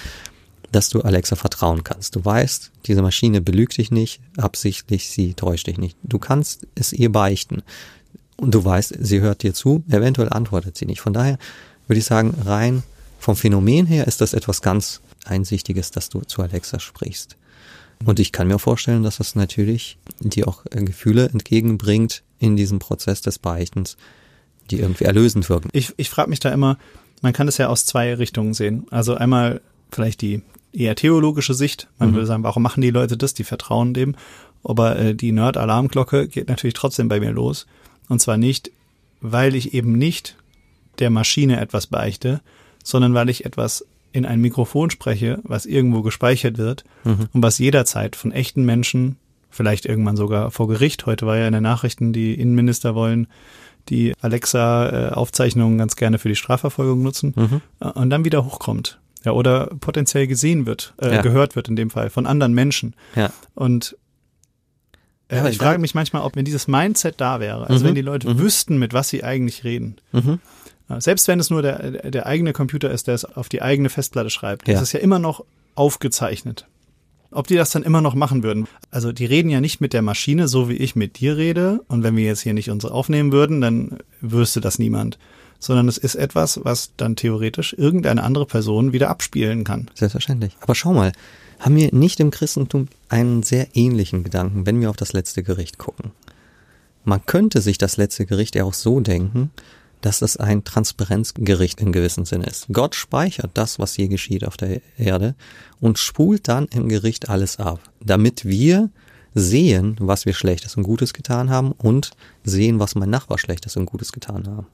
[0.70, 2.14] dass du Alexa vertrauen kannst.
[2.14, 5.96] Du weißt, diese Maschine belügt dich nicht, absichtlich, sie täuscht dich nicht.
[6.02, 7.62] Du kannst es ihr beichten.
[8.36, 11.00] Und du weißt, sie hört dir zu, eventuell antwortet sie nicht.
[11.00, 11.38] Von daher
[11.86, 12.82] würde ich sagen, rein
[13.18, 17.36] vom Phänomen her ist das etwas ganz Einsichtiges, dass du zu Alexa sprichst.
[18.04, 22.78] Und ich kann mir vorstellen, dass das natürlich dir auch äh, Gefühle entgegenbringt in diesem
[22.78, 23.96] Prozess des Beichtens,
[24.70, 25.70] die irgendwie erlösend wirken.
[25.72, 26.78] Ich, ich frage mich da immer,
[27.22, 28.86] man kann es ja aus zwei Richtungen sehen.
[28.90, 30.42] Also einmal vielleicht die
[30.72, 31.88] eher theologische Sicht.
[31.98, 32.14] Man mhm.
[32.14, 33.32] würde sagen, warum machen die Leute das?
[33.32, 34.16] Die vertrauen dem.
[34.62, 37.66] Aber äh, die Nerd-Alarmglocke geht natürlich trotzdem bei mir los.
[38.08, 38.70] Und zwar nicht,
[39.20, 40.36] weil ich eben nicht
[40.98, 42.40] der Maschine etwas beichte,
[42.82, 47.28] sondern weil ich etwas in ein Mikrofon spreche, was irgendwo gespeichert wird mhm.
[47.32, 49.16] und was jederzeit von echten Menschen,
[49.50, 53.26] vielleicht irgendwann sogar vor Gericht, heute war ja in den Nachrichten, die Innenminister wollen
[53.88, 57.60] die Alexa-Aufzeichnungen ganz gerne für die Strafverfolgung nutzen mhm.
[57.80, 58.98] Äh, und dann wieder hochkommt.
[59.24, 61.22] Ja, oder potenziell gesehen wird, äh, ja.
[61.22, 62.94] gehört wird in dem Fall von anderen Menschen.
[63.16, 63.30] Ja.
[63.54, 63.96] Und
[65.28, 67.88] äh, ja, ich frage mich manchmal, ob wenn dieses Mindset da wäre, also mhm.
[67.88, 68.38] wenn die Leute mhm.
[68.38, 70.40] wüssten, mit was sie eigentlich reden, mhm.
[70.98, 74.30] Selbst wenn es nur der, der eigene Computer ist, der es auf die eigene Festplatte
[74.30, 74.74] schreibt, ja.
[74.74, 75.44] ist es ja immer noch
[75.74, 76.66] aufgezeichnet.
[77.30, 78.68] Ob die das dann immer noch machen würden.
[78.90, 81.80] Also die reden ja nicht mit der Maschine, so wie ich mit dir rede.
[81.88, 85.18] Und wenn wir jetzt hier nicht unsere aufnehmen würden, dann wüsste das niemand.
[85.58, 89.90] Sondern es ist etwas, was dann theoretisch irgendeine andere Person wieder abspielen kann.
[89.94, 90.56] Selbstverständlich.
[90.60, 91.12] Aber schau mal,
[91.58, 95.78] haben wir nicht im Christentum einen sehr ähnlichen Gedanken, wenn wir auf das letzte Gericht
[95.78, 96.12] gucken?
[97.04, 99.50] Man könnte sich das letzte Gericht ja auch so denken,
[100.04, 102.66] dass es ein Transparenzgericht in gewissem Sinne ist.
[102.70, 105.34] Gott speichert das, was hier geschieht auf der Erde
[105.80, 108.90] und spult dann im Gericht alles ab, damit wir
[109.34, 112.10] sehen, was wir Schlechtes und Gutes getan haben und
[112.44, 114.66] sehen, was mein Nachbar Schlechtes und Gutes getan haben.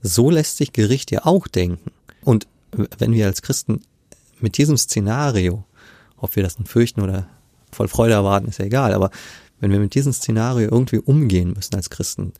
[0.00, 1.90] So lässt sich Gericht ja auch denken.
[2.22, 2.46] Und
[2.98, 3.80] wenn wir als Christen
[4.38, 5.64] mit diesem Szenario,
[6.18, 7.26] ob wir das nun fürchten oder
[7.72, 9.10] voll Freude erwarten, ist ja egal, aber
[9.58, 12.32] wenn wir mit diesem Szenario irgendwie umgehen müssen als Christen,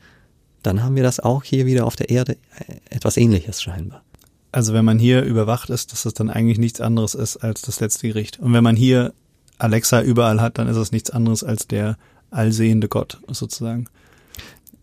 [0.63, 4.03] dann haben wir das auch hier wieder auf der Erde äh, etwas ähnliches scheinbar.
[4.51, 7.79] Also wenn man hier überwacht ist, dass es dann eigentlich nichts anderes ist als das
[7.79, 8.39] letzte Gericht.
[8.39, 9.13] Und wenn man hier
[9.57, 11.97] Alexa überall hat, dann ist es nichts anderes als der
[12.29, 13.87] allsehende Gott sozusagen.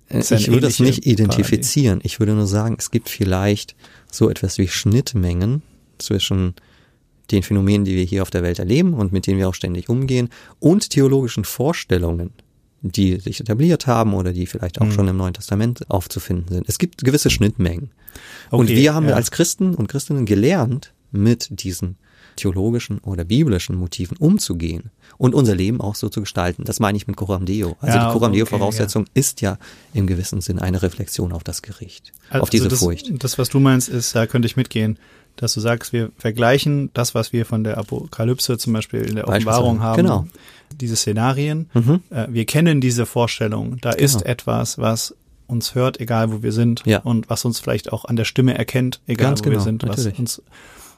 [0.09, 1.99] Äh, ich würde es nicht identifizieren.
[1.99, 2.07] Parodie.
[2.07, 3.77] Ich würde nur sagen, es gibt vielleicht
[4.11, 5.63] so etwas wie Schnittmengen
[5.99, 6.55] zwischen
[7.31, 9.89] den Phänomenen, die wir hier auf der Welt erleben und mit denen wir auch ständig
[9.89, 12.33] umgehen und theologischen Vorstellungen,
[12.83, 14.93] die sich etabliert haben oder die vielleicht auch mhm.
[14.93, 16.69] schon im Neuen Testament aufzufinden sind.
[16.69, 17.91] Es gibt gewisse Schnittmengen.
[18.51, 19.15] Okay, und wir haben ja.
[19.15, 21.97] als Christen und Christinnen gelernt, mit diesen
[22.37, 26.65] theologischen oder biblischen Motiven umzugehen und unser Leben auch so zu gestalten.
[26.65, 27.77] Das meine ich mit Coram Deo.
[27.81, 29.59] Also Ja, die Coram Deo okay, Voraussetzung ist ja
[29.93, 33.11] im gewissen Sinn eine Reflexion auf das Gericht, Also auf diese das, Furcht.
[33.23, 34.99] Das, was du meinst, ist, da könnte ich mitgehen,
[35.37, 39.29] dass du sagst, wir vergleichen das, was wir von der Apokalypse zum Beispiel in der.
[39.29, 40.27] Offenbarung haben, Genau.
[40.75, 41.69] Diese Szenarien.
[41.75, 42.01] Mhm.
[42.11, 43.79] Äh, wir kennen diese Vorstellung.
[43.81, 44.25] Da ist Genau.
[44.31, 45.15] etwas, was
[45.47, 47.01] uns hört, egal wo wir sind, Ja.
[47.01, 49.83] und was uns vielleicht auch an der Stimme erkennt, egal Ganz wo wir genau, sind.
[49.83, 50.19] Was natürlich.
[50.19, 50.43] uns,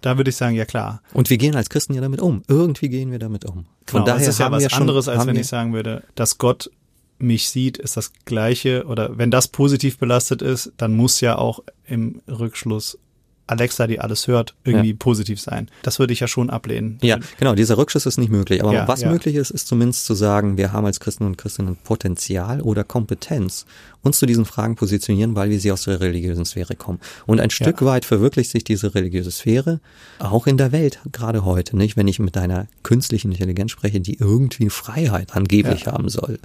[0.03, 1.01] da würde ich sagen, ja klar.
[1.15, 2.43] Und wir gehen als Christen ja damit um.
[2.49, 3.53] Irgendwie gehen wir damit um.
[3.55, 5.73] Von Genau, daher es ist ja was wir schon, anderes, als wenn wir, ich sagen
[5.73, 6.71] würde, dass Gott
[7.19, 8.85] mich sieht, ist das Gleiche.
[8.87, 12.99] Oder wenn das positiv belastet ist, dann muss ja auch im Rückschluss
[13.47, 15.69] Alexa, die alles hört, irgendwie positiv sein.
[15.83, 16.99] Das würde ich ja schon ablehnen.
[17.03, 18.63] Ja, genau, dieser Rückschluss ist nicht möglich.
[18.63, 19.11] Aber Ja, was ja.
[19.11, 23.67] möglich ist, ist zumindest zu sagen, wir haben als Christen und Christinnen Potenzial oder Kompetenz,
[24.03, 27.01] uns zu diesen Fragen positionieren, weil wir sie aus der religiösen Sphäre kommen.
[27.27, 29.81] Und ein Stück weit verwirklicht sich diese religiöse Sphäre
[30.19, 31.97] auch in der Welt, gerade heute, nicht?
[31.97, 36.39] Wenn ich mit einer künstlichen Intelligenz spreche, die irgendwie Freiheit angeblich haben soll.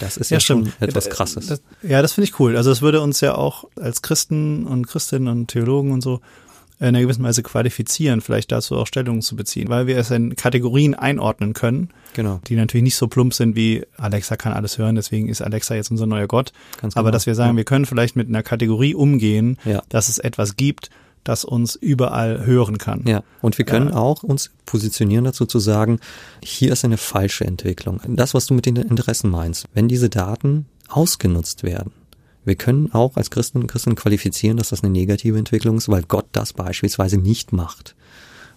[0.00, 1.46] Das ist ja, schon etwas Krasses.
[1.46, 2.56] Das, ja, das finde ich cool.
[2.56, 6.20] Also es würde uns ja auch als Christen und Christinnen und Theologen und so
[6.80, 10.36] in einer gewissen Weise qualifizieren, vielleicht dazu auch Stellung zu beziehen, weil wir es in
[10.36, 12.40] Kategorien einordnen können, genau.
[12.46, 15.90] die natürlich nicht so plump sind wie Alexa kann alles hören, deswegen ist Alexa jetzt
[15.90, 16.52] unser neuer Gott.
[16.80, 17.12] Ganz Aber genau.
[17.14, 17.56] dass wir sagen, Ja.
[17.56, 19.82] wir können vielleicht mit einer Kategorie umgehen, Ja.
[19.88, 20.90] dass es etwas gibt,
[21.24, 23.04] das uns überall hören kann.
[23.06, 23.96] Ja, und wir können Ja.
[23.96, 25.98] auch uns positionieren dazu zu sagen,
[26.42, 28.00] hier ist eine falsche Entwicklung.
[28.06, 31.92] Das, was du mit den Interessen meinst, wenn diese Daten ausgenutzt werden.
[32.44, 36.02] Wir können auch als Christen und Christen qualifizieren, dass das eine negative Entwicklung ist, weil
[36.02, 37.94] Gott das beispielsweise nicht macht.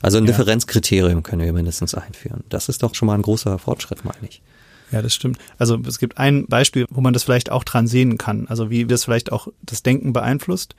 [0.02, 0.28] Also ein Ja.
[0.32, 2.44] Differenzkriterium können wir mindestens einführen.
[2.50, 4.42] Das ist doch schon mal ein großer Fortschritt, meine ich.
[4.92, 5.38] Ja, das stimmt.
[5.58, 8.86] Also es gibt ein Beispiel, wo man das vielleicht auch dran sehen kann, also wie
[8.86, 10.76] das vielleicht auch das Denken beeinflusst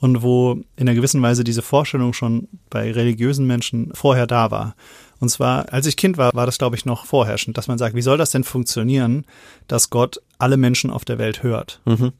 [0.00, 4.74] und wo in einer gewissen Weise diese Vorstellung schon bei religiösen Menschen vorher da war.
[5.20, 7.94] Und zwar, als ich Kind war, war das, glaube ich, noch vorherrschend, dass man sagt,
[7.94, 9.26] wie soll das denn funktionieren,
[9.68, 11.80] dass Gott alle Menschen auf der Welt hört?
[11.84, 12.12] Mhm.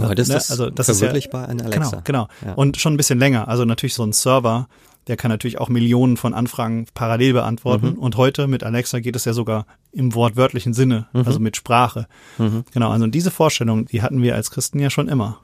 [0.00, 0.34] Heute ist Ne?
[0.34, 2.02] das, Also das ist ja- verwirklichbar in Alexa.
[2.04, 2.28] Genau, genau.
[2.46, 2.52] Ja.
[2.54, 3.48] Und schon ein bisschen länger.
[3.48, 4.68] Also natürlich so ein Server,
[5.08, 7.92] der kann natürlich auch Millionen von Anfragen parallel beantworten.
[7.92, 7.98] Mhm.
[7.98, 11.22] Und heute mit Alexa geht es ja sogar im wortwörtlichen Sinne, Mhm.
[11.26, 12.06] also mit Sprache.
[12.72, 15.38] Genau, also diese Vorstellung, die hatten wir als Christen ja schon immer.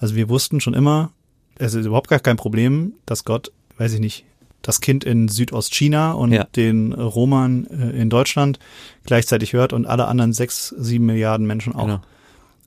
[0.00, 1.12] Also wir wussten schon immer,
[1.58, 4.24] es ist überhaupt gar kein Problem, dass Gott, weiß ich nicht,
[4.62, 6.44] das Kind in Südostchina und Ja.
[6.56, 8.58] den Roman äh, in Deutschland
[9.04, 11.84] gleichzeitig hört und alle anderen sechs, sieben Milliarden Menschen auch.
[11.86, 12.00] Genau.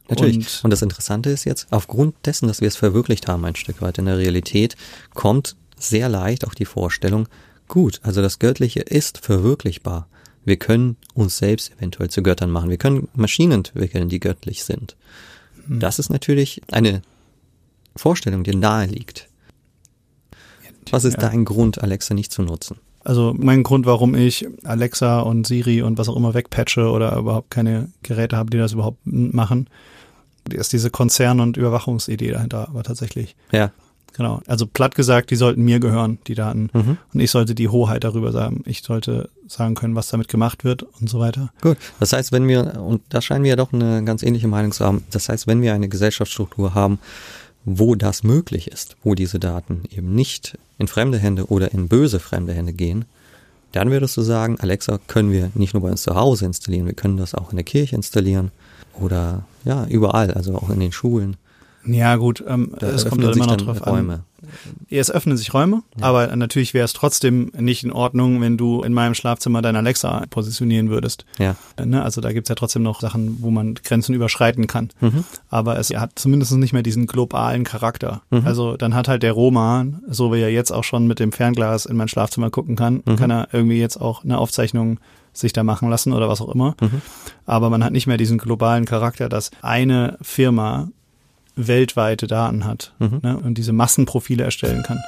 [0.10, 0.38] Natürlich.
[0.38, 3.82] Und- Und, das Interessante ist jetzt, aufgrund dessen, dass wir es verwirklicht haben, ein Stück
[3.82, 4.76] weit in der Realität,
[5.14, 7.28] kommt sehr leicht auch die Vorstellung,
[7.68, 10.08] gut, also das Göttliche ist verwirklichbar.
[10.46, 12.70] Wir können uns selbst eventuell zu Göttern machen.
[12.70, 14.96] Wir können Maschinen entwickeln, die göttlich sind.
[15.68, 15.80] Hm.
[15.80, 17.02] Das ist natürlich eine
[17.96, 19.30] Vorstellung, die nahe liegt.
[20.92, 21.30] Was ist Ja.
[21.30, 22.78] dein Grund, Alexa nicht zu nutzen?
[23.06, 27.52] Also mein Grund, warum ich Alexa und Siri und was auch immer wegpatche oder überhaupt
[27.52, 29.70] keine Geräte habe, die das überhaupt machen,
[30.50, 33.36] ist diese Konzern- und Überwachungsidee dahinter, aber tatsächlich.
[33.52, 33.72] Ja.
[34.16, 34.42] Genau.
[34.46, 36.70] Also platt gesagt, die sollten mir gehören, die Daten.
[36.72, 36.98] Mhm.
[37.14, 38.62] Und ich sollte die Hoheit darüber sagen.
[38.66, 41.52] Ich sollte sagen können, was damit gemacht wird und so weiter.
[41.62, 41.78] Gut.
[42.00, 44.86] Das heißt, wenn wir, und da scheinen wir ja doch eine ganz ähnliche Meinung zu
[44.86, 47.00] haben, das heißt, wenn wir eine Gesellschaftsstruktur haben,
[47.66, 52.20] wo das möglich ist, wo diese Daten eben nicht in fremde Hände oder in böse
[52.20, 53.06] fremde Hände gehen,
[53.72, 56.94] dann würdest du sagen, Alexa können wir nicht nur bei uns zu Hause installieren, wir
[56.94, 58.52] können das auch in der Kirche installieren
[59.00, 61.38] oder ja, überall, also auch in den Schulen.
[61.86, 63.94] Ja, gut, ähm, Da es kommt dann immer noch drauf an.
[63.94, 64.14] Räume.
[64.14, 64.33] Ja,
[64.90, 68.94] Es öffnen sich Räume, aber natürlich wäre es trotzdem nicht in Ordnung, wenn du in
[68.94, 71.26] meinem Schlafzimmer dein Alexa positionieren würdest.
[71.40, 71.56] Ja.
[71.78, 72.02] Äh, Ne?
[72.04, 74.90] Also da gibt's ja trotzdem noch Sachen, wo man Grenzen überschreiten kann.
[75.02, 75.24] Mhm.
[75.50, 78.22] Aber es hat zumindest nicht mehr diesen globalen Charakter.
[78.30, 78.42] Mhm.
[78.46, 81.86] Also dann hat halt der Roman, so wie er jetzt auch schon mit dem Fernglas
[81.86, 83.16] in mein Schlafzimmer gucken kann, Mhm.
[83.18, 85.00] kann er irgendwie jetzt auch eine Aufzeichnung
[85.34, 86.76] sich da machen lassen oder was auch immer.
[86.80, 87.02] Mhm.
[87.46, 90.90] Aber man hat nicht mehr diesen globalen Charakter, dass eine Firma
[91.56, 93.20] weltweite Daten hat Mhm.
[93.22, 93.38] ne?
[93.38, 95.00] und diese Massenprofile erstellen kann.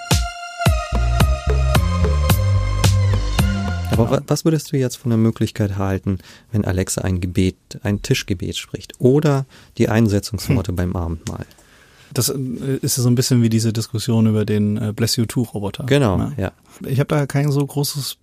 [3.91, 6.17] Aber wa- was würdest du jetzt von der Möglichkeit halten,
[6.51, 9.45] wenn Alexa ein Gebet, ein Tischgebet spricht oder
[9.77, 10.75] die Einsetzungsworte Hm.
[10.75, 11.45] beim Abendmahl?
[12.13, 12.35] Das äh,
[12.81, 15.85] ist ja so ein bisschen wie diese Diskussion über den äh, Bless You Too Roboter.
[15.85, 16.33] Genau, ne?
[16.37, 16.51] ja.
[16.85, 18.17] Ich habe da kein so großes,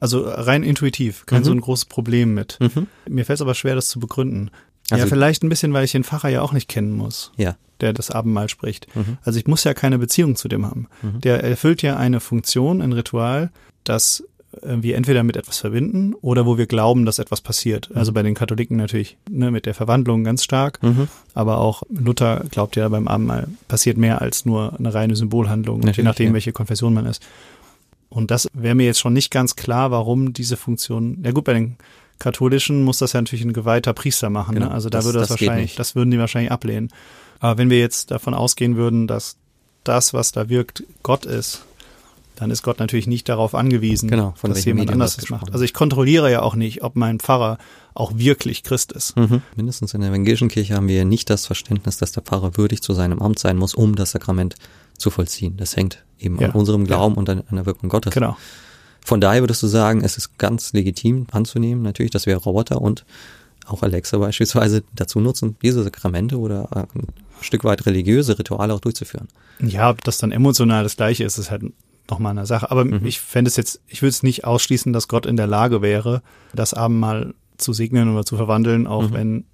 [0.00, 1.44] also rein intuitiv, kein Mhm.
[1.44, 2.58] so ein großes Problem mit.
[2.60, 2.86] Mhm.
[3.08, 4.50] Mir fällt es aber schwer, das zu begründen.
[4.90, 7.56] Also- ja, vielleicht ein bisschen, weil ich den Pfarrer ja auch nicht kennen muss, Ja.
[7.80, 8.86] der das Abendmahl spricht.
[8.96, 9.18] Mhm.
[9.22, 10.88] Also ich muss ja keine Beziehung zu dem haben.
[11.02, 11.20] Mhm.
[11.20, 13.50] Der erfüllt ja eine Funktion, ein Ritual,
[13.84, 14.24] das
[14.62, 17.88] wir entweder mit etwas verbinden oder wo wir glauben, dass etwas passiert.
[17.94, 21.06] Also bei den Katholiken natürlich ne, mit der Verwandlung ganz stark, Mhm.
[21.34, 26.02] aber auch Luther glaubt ja beim Abendmahl passiert mehr als nur eine reine Symbolhandlung, je
[26.02, 26.32] nachdem, ja.
[26.34, 27.22] welche Konfession man ist.
[28.08, 31.52] Und das wäre mir jetzt schon nicht ganz klar, warum diese Funktion, ja gut, bei
[31.54, 31.76] den
[32.20, 34.54] katholischen muss das ja natürlich ein geweihter Priester machen.
[34.54, 34.72] Genau, ne?
[34.74, 36.90] Also da das- würde das, das wahrscheinlich, das würden die wahrscheinlich ablehnen.
[37.40, 39.36] Aber wenn wir jetzt davon ausgehen würden, dass
[39.82, 41.64] das, was da wirkt, Gott ist,
[42.36, 45.52] dann ist Gott natürlich nicht darauf angewiesen, Genau, dass jemand Medium anders das macht.
[45.52, 47.58] Also ich kontrolliere ja auch nicht, ob mein Pfarrer
[47.92, 49.16] auch wirklich Christ ist.
[49.16, 49.42] Mhm.
[49.56, 52.94] Mindestens in der evangelischen Kirche haben wir nicht das Verständnis, dass der Pfarrer würdig zu
[52.94, 54.54] seinem Amt sein muss, um das Sakrament
[54.96, 55.56] zu vollziehen.
[55.58, 56.48] Das hängt eben Ja.
[56.48, 58.12] an unserem Glauben und an, an der Wirkung Gottes.
[58.14, 58.36] Genau.
[59.04, 63.04] Von daher würdest du sagen, es ist ganz legitim anzunehmen, natürlich, dass wir Roboter und
[63.66, 67.06] auch Alexa beispielsweise dazu nutzen, diese Sakramente oder ein
[67.40, 69.28] Stück weit religiöse Rituale auch durchzuführen.
[69.60, 71.62] Ja, ob das dann emotional das gleiche ist, ist halt
[72.10, 72.70] nochmal eine Sache.
[72.70, 73.06] Aber Mhm.
[73.06, 76.22] ich fände es jetzt, ich würde es nicht ausschließen, dass Gott in der Lage wäre,
[76.52, 79.12] das Abendmahl zu segnen oder zu verwandeln, auch Mhm.
[79.12, 79.44] wenn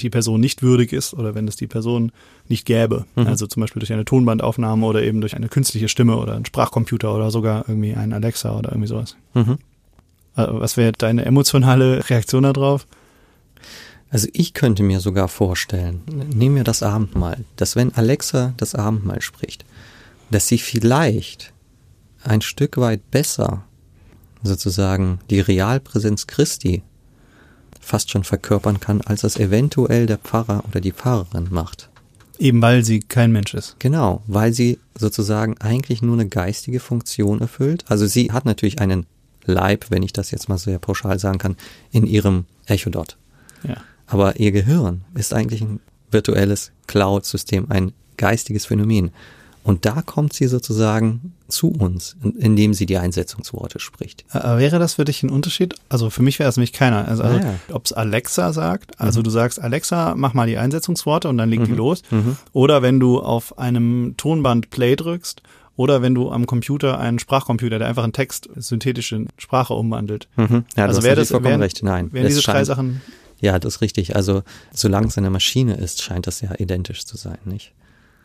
[0.00, 2.12] die Person nicht würdig ist oder wenn es die Person
[2.48, 3.06] nicht gäbe.
[3.16, 3.26] Mhm.
[3.26, 7.14] Also zum Beispiel durch eine Tonbandaufnahme oder eben durch eine künstliche Stimme oder einen Sprachcomputer
[7.14, 9.16] oder sogar irgendwie ein Alexa oder irgendwie sowas.
[9.34, 9.58] Mhm.
[10.36, 12.86] Äh, Was wäre deine emotionale Reaktion darauf?
[14.10, 19.20] Also ich könnte mir sogar vorstellen, nehmen wir das Abendmahl, dass wenn Alexa das Abendmahl
[19.20, 19.64] spricht,
[20.30, 21.52] dass sie vielleicht
[22.22, 23.64] ein Stück weit besser
[24.42, 26.82] sozusagen die Realpräsenz Christi
[27.86, 31.88] fast schon verkörpern kann, als das eventuell der Pfarrer oder die Pfarrerin macht.
[32.38, 33.76] Eben weil sie kein Mensch ist.
[33.78, 37.84] Genau, weil sie sozusagen eigentlich nur eine geistige Funktion erfüllt.
[37.88, 39.06] Also sie hat natürlich einen
[39.44, 41.56] Leib, wenn ich das jetzt mal sehr pauschal sagen kann,
[41.92, 43.16] in ihrem Echodot.
[43.62, 43.76] Ja.
[44.06, 49.12] Aber ihr Gehirn ist eigentlich ein virtuelles Cloud-System, ein geistiges Phänomen.
[49.66, 54.24] Und da kommt sie sozusagen zu uns, in- indem sie die Einsetzungsworte spricht.
[54.32, 55.74] Äh, wäre das für dich ein Unterschied?
[55.88, 57.08] Also für mich wäre es nämlich keiner.
[57.08, 57.40] Also, also
[57.72, 61.66] ob es Alexa sagt, also du sagst Alexa, mach mal die Einsetzungsworte und dann legt
[61.66, 62.02] die los.
[62.12, 62.36] Mhm.
[62.52, 65.42] Oder wenn du auf einem Tonband Play drückst
[65.74, 70.28] oder wenn du am Computer einen Sprachcomputer, der einfach einen Text synthetisch in Sprache umwandelt.
[70.36, 70.64] Mhm.
[70.76, 71.82] Ja, also wäre das vollkommen wären, recht.
[71.82, 73.02] Nein, wären es diese drei Sachen
[73.40, 74.14] Ja, das ist richtig.
[74.14, 77.72] Also solange es eine Maschine ist, scheint das ja identisch zu sein, nicht?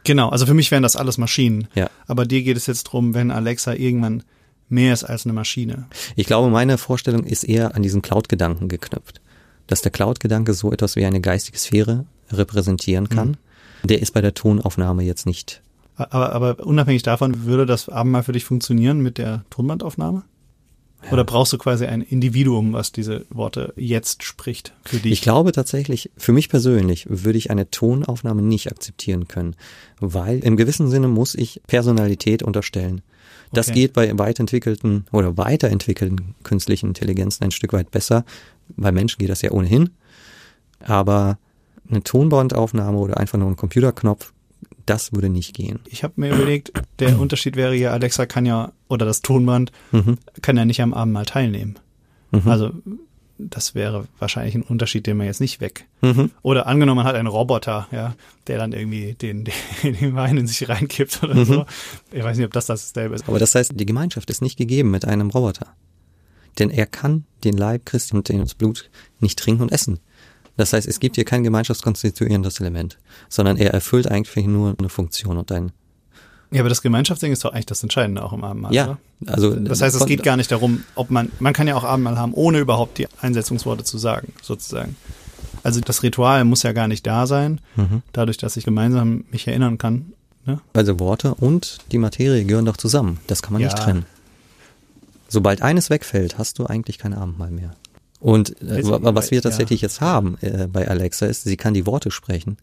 [0.04, 1.68] Genau, also für mich wären das alles Maschinen.
[1.76, 1.90] Ja.
[2.08, 4.24] Aber dir geht es jetzt drum, wenn Alexa irgendwann
[4.70, 5.86] mehr ist als eine Maschine.
[6.16, 9.22] Ich glaube, meine Vorstellung ist eher an diesen Cloud-Gedanken geknüpft.
[9.68, 13.38] Dass der Cloud-Gedanke so etwas wie eine geistige Sphäre repräsentieren kann.
[13.84, 15.62] Der ist bei der Tonaufnahme jetzt nicht.
[15.96, 20.24] Aber, aber unabhängig davon, würde das Abendmahl für dich funktionieren mit der Tonbandaufnahme?
[21.10, 25.12] Oder brauchst du quasi ein Individuum, was diese Worte jetzt spricht für dich?
[25.14, 29.56] Ich glaube tatsächlich, für mich persönlich würde ich eine Tonaufnahme nicht akzeptieren können,
[30.00, 33.02] weil im gewissen Sinne muss ich Personalität unterstellen.
[33.52, 33.80] Das Okay.
[33.82, 38.24] geht bei weiterentwickelten oder weiterentwickelten künstlichen Intelligenzen ein Stück weit besser.
[38.78, 39.90] Bei Menschen geht das ja ohnehin.
[40.80, 41.38] Aber
[41.90, 44.32] eine Tonbandaufnahme oder einfach nur ein Computerknopf,
[44.94, 45.80] das würde nicht gehen.
[45.90, 50.18] Ich habe mir überlegt, der Unterschied wäre ja, Alexa kann ja, oder das Tonband Mhm.
[50.42, 51.78] kann ja nicht am Abendmahl teilnehmen.
[52.32, 52.48] Mhm.
[52.48, 52.72] Also
[53.44, 55.88] das wäre wahrscheinlich ein Unterschied, den man jetzt nicht weg.
[56.02, 56.30] Mhm.
[56.44, 59.46] Oder angenommen, man hat einen Roboter, ja, der dann irgendwie den,
[59.84, 61.46] den, den Wein in sich reinkippt oder Mhm.
[61.46, 61.66] so.
[62.12, 63.28] Ich weiß nicht, ob das dasselbe ist.
[63.28, 65.68] Aber das heißt, die Gemeinschaft ist nicht gegeben mit einem Roboter.
[66.60, 70.00] Denn er kann den Leib Christi und das Blut nicht trinken und essen.
[70.62, 75.38] Das heißt, es gibt hier kein gemeinschaftskonstituierendes Element, sondern er erfüllt eigentlich nur eine Funktion
[75.40, 75.72] und ein,
[76.52, 78.72] Ja, aber das Gemeinschaftsding ist doch eigentlich das Entscheidende auch im Abendmahl.
[78.74, 79.34] ja, Oder?
[79.34, 79.56] also.
[79.56, 82.34] Das heißt, es geht gar nicht darum, ob man, man kann ja auch Abendmahl haben,
[82.36, 84.96] ohne überhaupt die Einsetzungsworte zu sagen, sozusagen.
[85.64, 88.04] Also das Ritual muss ja gar nicht da sein, Mhm.
[88.14, 90.14] dadurch, dass ich gemeinsam mich erinnern kann.
[90.46, 90.60] Ne?
[90.74, 93.18] Also Worte und die Materie gehören doch zusammen.
[93.26, 93.84] Das kann man nicht Ja.
[93.84, 94.06] trennen.
[95.28, 97.72] Sobald eines wegfällt, hast du eigentlich kein Abendmahl mehr.
[98.22, 99.42] Und äh, was wir ja.
[99.42, 102.58] tatsächlich jetzt haben äh, bei Alexa ist, sie kann die Worte sprechen.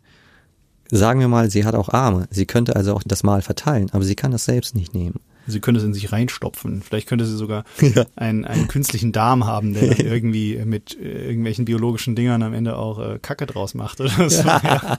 [0.91, 2.27] Sagen wir mal, sie hat auch Arme.
[2.31, 5.21] Sie könnte also auch das Mahl verteilen, aber sie kann das selbst nicht nehmen.
[5.47, 6.81] Sie könnte es in sich reinstopfen.
[6.83, 8.05] Vielleicht könnte sie sogar Ja.
[8.17, 12.99] einen, einen künstlichen Darm haben, der irgendwie mit äh, irgendwelchen biologischen Dingern am Ende auch
[13.01, 14.43] äh, Kacke draus macht oder so.
[14.49, 14.99] Ja.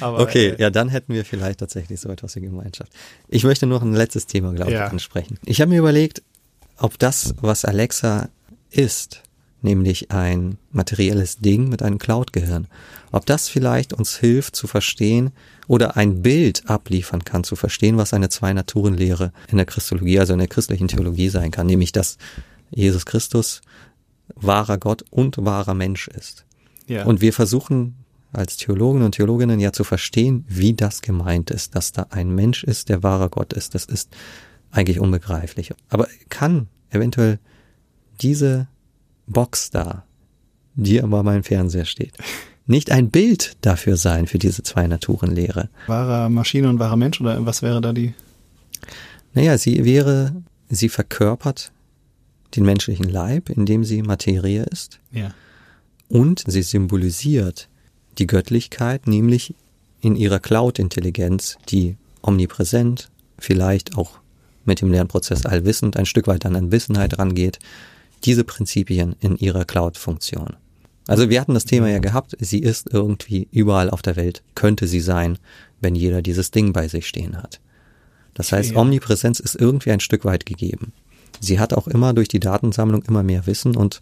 [0.00, 2.92] Aber, Okay, äh, ja, dann hätten wir vielleicht tatsächlich so etwas wie Gemeinschaft.
[3.28, 4.86] Ich möchte noch ein letztes Thema, glaube Ja.
[4.86, 5.38] ich, ansprechen.
[5.44, 6.22] Ich habe mir überlegt,
[6.78, 8.28] ob das, was Alexa
[8.70, 9.22] ist,
[9.66, 12.68] nämlich ein materielles Ding mit einem Cloud-Gehirn,
[13.12, 15.32] ob das vielleicht uns hilft zu verstehen
[15.66, 20.38] oder ein Bild abliefern kann, zu verstehen, was eine Zwei-Naturen-Lehre in der Christologie, also in
[20.38, 22.16] der christlichen Theologie sein kann, nämlich dass
[22.70, 23.60] Jesus Christus
[24.34, 26.46] wahrer Gott und wahrer Mensch ist.
[26.86, 27.04] ja.
[27.04, 27.96] Und wir versuchen
[28.32, 32.64] als Theologen und Theologinnen ja zu verstehen, wie das gemeint ist, dass da ein Mensch
[32.64, 33.74] ist, der wahrer Gott ist.
[33.74, 34.14] Das ist
[34.70, 35.72] eigentlich unbegreiflich.
[35.88, 37.38] Aber kann eventuell
[38.20, 38.68] diese
[39.26, 40.04] Box da,
[40.74, 42.14] die aber mein Fernseher steht,
[42.66, 45.68] nicht ein Bild dafür sein, für diese Zwei-Naturen-Lehre?
[45.86, 48.14] wahrer Maschine und wahrer Mensch oder was wäre da die?
[49.34, 50.32] Naja, sie wäre
[50.68, 51.72] sie verkörpert
[52.54, 54.98] den menschlichen Leib, indem sie Materie ist.
[55.12, 55.32] Ja.
[56.08, 57.68] Und sie symbolisiert
[58.18, 59.54] die Göttlichkeit, nämlich
[60.00, 64.18] in ihrer Cloud-Intelligenz, die omnipräsent, vielleicht auch
[64.64, 67.58] mit dem Lernprozess allwissend ein Stück weit an Anwissenheit rangeht,
[68.26, 70.56] diese Prinzipien in ihrer Cloud-Funktion.
[71.06, 74.88] Also wir hatten das Thema ja gehabt, sie ist irgendwie überall auf der Welt, könnte
[74.88, 75.38] sie sein,
[75.80, 77.60] wenn jeder dieses Ding bei sich stehen hat.
[78.34, 78.78] Das heißt, Ja.
[78.78, 80.92] Omnipräsenz ist irgendwie ein Stück weit gegeben.
[81.40, 84.00] Sie hat auch immer durch die Datensammlung immer mehr Wissen und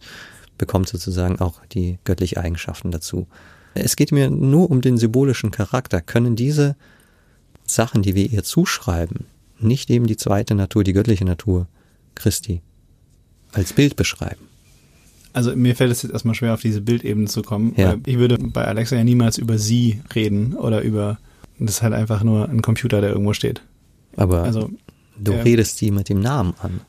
[0.57, 3.27] bekommt sozusagen auch die göttlichen Eigenschaften dazu.
[3.75, 6.01] Es geht mir nur um den symbolischen Charakter.
[6.01, 6.77] Können diese
[7.67, 9.27] Sachen, die wir ihr zuschreiben,
[9.59, 11.67] nicht eben die zweite Natur, die göttliche Natur
[12.15, 12.63] Christi
[13.55, 14.47] als Bild beschreiben?
[15.33, 17.75] Also mir fällt es jetzt erstmal schwer, auf diese Bildebene zu kommen.
[17.77, 17.97] Ja.
[18.07, 21.19] Ich würde bei Alexa ja niemals über sie reden oder über,
[21.59, 23.63] das ist halt einfach nur ein Computer, der irgendwo steht.
[24.17, 24.71] Aber Also,
[25.19, 26.81] du ähm, redest sie mit dem Namen an.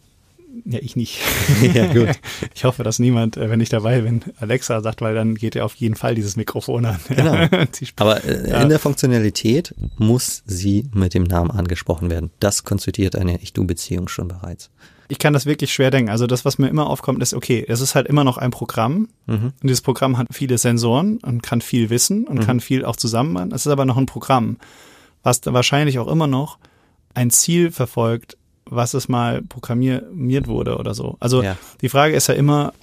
[0.65, 1.21] ja, ich nicht.
[1.73, 2.09] ja, gut.
[2.53, 5.63] Ich hoffe, dass niemand, äh, wenn ich dabei bin, Alexa sagt, weil dann geht ja
[5.63, 6.99] auf jeden Fall dieses Mikrofon an.
[7.09, 7.47] Genau.
[7.95, 8.61] Aber äh, Ja.
[8.61, 12.29] in der Funktionalität muss sie mit dem Namen angesprochen werden.
[12.39, 14.69] Das konstituiert eine Ich-Du-Beziehung schon bereits.
[15.07, 16.09] Ich kann das wirklich schwer denken.
[16.09, 19.07] Also das, was mir immer aufkommt, ist, okay, es ist halt immer noch ein Programm
[19.27, 19.53] Mhm.
[19.61, 23.51] und dieses Programm hat viele Sensoren und kann viel wissen und kann viel auch zusammen.
[23.51, 24.57] Es ist aber noch ein Programm,
[25.23, 26.57] was wahrscheinlich auch immer noch
[27.13, 31.17] ein Ziel verfolgt, was es mal programmiert wurde oder so.
[31.19, 31.57] Also Ja.
[31.81, 32.73] die Frage ist ja immer,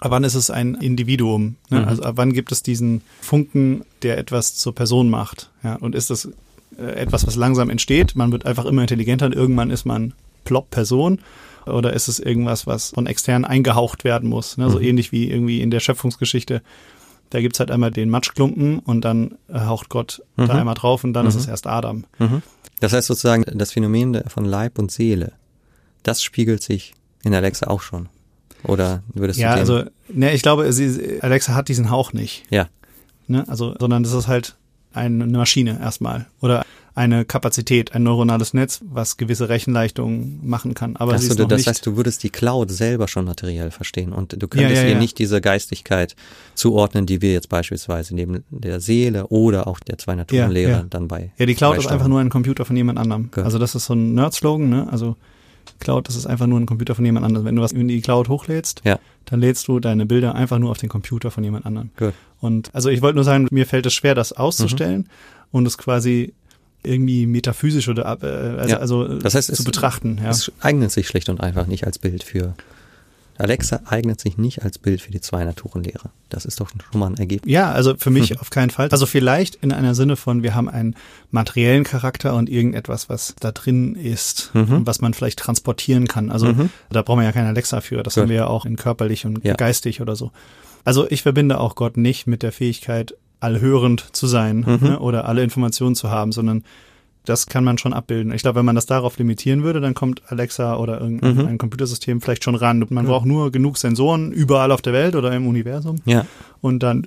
[0.00, 1.56] ab wann ist es ein Individuum?
[1.70, 1.80] Ne?
[1.80, 1.88] Mhm.
[1.88, 5.50] Also ab wann gibt es diesen Funken, der etwas zur Person macht?
[5.64, 5.74] Ja?
[5.76, 6.28] Und ist das
[6.78, 8.16] äh, etwas, was langsam entsteht?
[8.16, 11.20] Man wird einfach immer intelligenter und irgendwann ist man plopp Person.
[11.66, 14.56] Oder ist es irgendwas, was von extern eingehaucht werden muss?
[14.56, 14.68] Ne?
[14.70, 14.84] So Mhm.
[14.84, 16.60] ähnlich wie irgendwie in der Schöpfungsgeschichte.
[17.30, 20.50] Da gibt's halt einmal den Matschklumpen und dann äh, haucht Gott da Mhm.
[20.50, 21.40] einmal drauf und dann ist Mhm.
[21.40, 22.04] es erst Adam.
[22.18, 22.42] Mhm.
[22.80, 25.32] Das heißt sozusagen, das Phänomen von Leib und Seele,
[26.02, 28.08] das spiegelt sich in Alexa auch schon.
[28.64, 32.42] Oder würdest Ja, du dem, also, ne, ich glaube, sie, Alexa hat diesen Hauch nicht.
[32.50, 32.66] ja,
[33.28, 33.44] ne?
[33.48, 34.56] Also, sondern das ist halt
[34.92, 40.96] eine Maschine erstmal oder eine Kapazität, ein neuronales Netz, was gewisse Rechenleistungen machen kann.
[40.96, 44.40] Aber Achso, ist du- das heißt, du würdest die Cloud selber schon materiell verstehen und
[44.42, 44.98] du könntest ja, ihr ja.
[44.98, 46.14] nicht diese Geistigkeit
[46.54, 50.86] zuordnen, die wir jetzt beispielsweise neben der Seele oder auch der zwei Naturenlehre Ja, ja.
[50.88, 51.32] dann bei.
[51.38, 53.30] ja, die Cloud ist einfach nur ein Computer von jemand anderem.
[53.30, 53.44] Gut.
[53.44, 54.88] Also das ist so ein Nerd-Slogan, ne?
[54.90, 55.16] Also
[55.78, 57.46] Cloud, das ist einfach nur ein Computer von jemand anderem.
[57.46, 58.98] Wenn du was in die Cloud hochlädst, Ja.
[59.24, 61.90] dann lädst du deine Bilder einfach nur auf den Computer von jemand anderem.
[61.96, 62.12] Gut.
[62.40, 65.08] Und also ich wollte nur sagen, mir fällt es schwer, das auszustellen
[65.52, 66.34] und es quasi
[66.84, 68.76] irgendwie metaphysisch oder ab- äh, also, Ja.
[68.78, 70.18] also Das heißt, zu es- betrachten.
[70.22, 70.30] Ja.
[70.30, 72.54] Es eignet sich schlicht und einfach nicht als Bild für.
[73.38, 76.10] Alexa eignet sich nicht als Bild für die zwei Naturenlehre.
[76.28, 77.50] Das ist doch schon mal ein Ergebnis.
[77.52, 78.36] Ja, also für mich Hm.
[78.38, 78.88] auf keinen Fall.
[78.90, 80.94] Also vielleicht in einer Sinne von, wir haben einen
[81.30, 84.72] materiellen Charakter und irgendetwas, was da drin ist, Mhm.
[84.72, 86.30] und was man vielleicht transportieren kann.
[86.30, 86.70] Also Mhm.
[86.90, 88.02] da brauchen wir ja keine Alexa für.
[88.02, 88.22] Das Gut.
[88.24, 89.54] haben wir ja auch in körperlich und Ja.
[89.54, 90.30] geistig oder so.
[90.84, 94.78] Also ich verbinde auch Gott nicht mit der Fähigkeit, allhörend zu sein Mhm.
[94.88, 96.64] ne, oder alle Informationen zu haben, sondern
[97.24, 98.32] das kann man schon abbilden.
[98.32, 101.58] Ich glaube, wenn man das darauf limitieren würde, dann kommt Alexa oder irgendein Mhm.
[101.58, 102.84] Computersystem vielleicht schon ran.
[102.90, 106.26] Man braucht nur genug Sensoren überall auf der Welt oder im Universum Ja,
[106.60, 107.06] und dann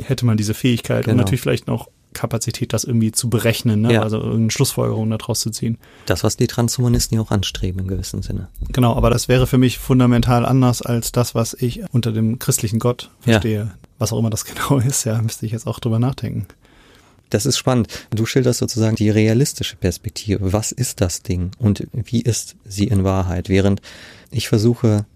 [0.00, 1.18] hätte man diese Fähigkeit und Genau.
[1.18, 3.92] natürlich vielleicht noch Kapazität, das irgendwie zu berechnen, ne?
[3.94, 4.02] Ja.
[4.02, 5.78] also irgendeine Schlussfolgerung daraus zu ziehen.
[6.06, 8.48] das, was die Transhumanisten ja auch anstreben im gewissen Sinne.
[8.70, 12.78] Genau, aber das wäre für mich fundamental anders als das, was ich unter dem christlichen
[12.80, 13.40] Gott Ja.
[13.98, 16.46] Was auch immer das genau ist, ja, müsste ich jetzt auch drüber nachdenken.
[17.30, 17.88] Das ist spannend.
[18.10, 20.52] Du schilderst sozusagen die realistische Perspektive.
[20.52, 23.48] Was ist das Ding und wie ist sie in Wahrheit?
[23.48, 23.80] Während
[24.30, 25.06] ich versuche,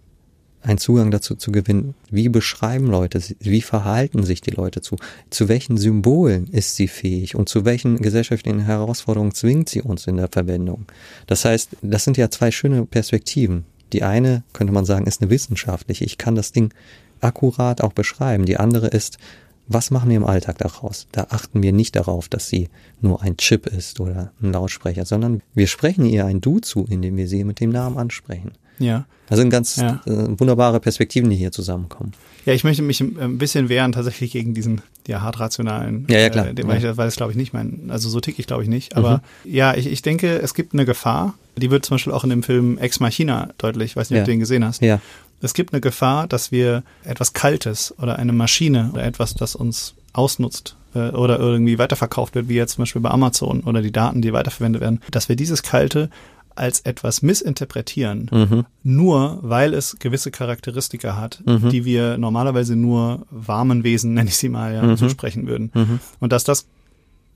[0.63, 4.97] einen Zugang dazu zu gewinnen, wie beschreiben Leute wie verhalten sich die Leute zu,
[5.31, 10.17] zu welchen Symbolen ist sie fähig und zu welchen gesellschaftlichen Herausforderungen zwingt sie uns in
[10.17, 10.87] der Verwendung.
[11.27, 13.65] Das heißt, das sind ja zwei schöne Perspektiven.
[13.93, 16.05] Die eine, könnte man sagen, ist eine wissenschaftliche.
[16.05, 16.75] Ich kann das Ding
[17.21, 18.45] akkurat auch beschreiben.
[18.47, 19.19] Die andere ist,
[19.67, 21.07] was machen wir im Alltag daraus?
[21.13, 22.69] Da achten wir nicht darauf, dass sie
[23.03, 27.17] nur ein Chip ist oder ein Lautsprecher, sondern wir sprechen ihr ein Du zu, indem
[27.17, 28.53] wir sie mit dem Namen ansprechen.
[28.79, 29.05] Ja.
[29.29, 30.01] Also sind ganz Ja.
[30.07, 32.13] äh, wunderbare Perspektiven, die hier zusammenkommen.
[32.47, 36.07] Ja, ich möchte mich ein ein bisschen wehren tatsächlich gegen diesen ja hart rationalen.
[36.09, 36.47] Ja, ja, klar.
[36.47, 36.93] Äh, weil, Ja.
[36.93, 38.97] ich, weil das glaube ich nicht mein, also so tick ich glaube ich nicht.
[38.97, 41.35] Aber ja, ich, ich denke, es gibt eine Gefahr.
[41.57, 43.91] Die wird zum Beispiel auch in dem Film Ex Machina deutlich.
[43.91, 44.23] Ich weiß nicht, Ja.
[44.23, 44.81] ob du den gesehen hast.
[44.81, 45.01] Ja,
[45.41, 49.95] Es gibt eine Gefahr, dass wir etwas Kaltes oder eine Maschine oder etwas, das uns
[50.13, 54.21] ausnutzt äh, oder irgendwie weiterverkauft wird, wie jetzt zum Beispiel bei Amazon oder die Daten,
[54.23, 56.11] die weiterverwendet werden, dass wir dieses Kalte
[56.57, 58.65] als etwas missinterpretieren, mhm.
[58.83, 61.71] nur weil es gewisse Charakteristika hat, Mhm.
[61.71, 64.97] die wir normalerweise nur warmen Wesen, nenne ich sie mal, ja, Mhm.
[64.97, 65.71] zusprechen würden.
[65.73, 66.01] Mhm.
[66.19, 66.67] Und dass das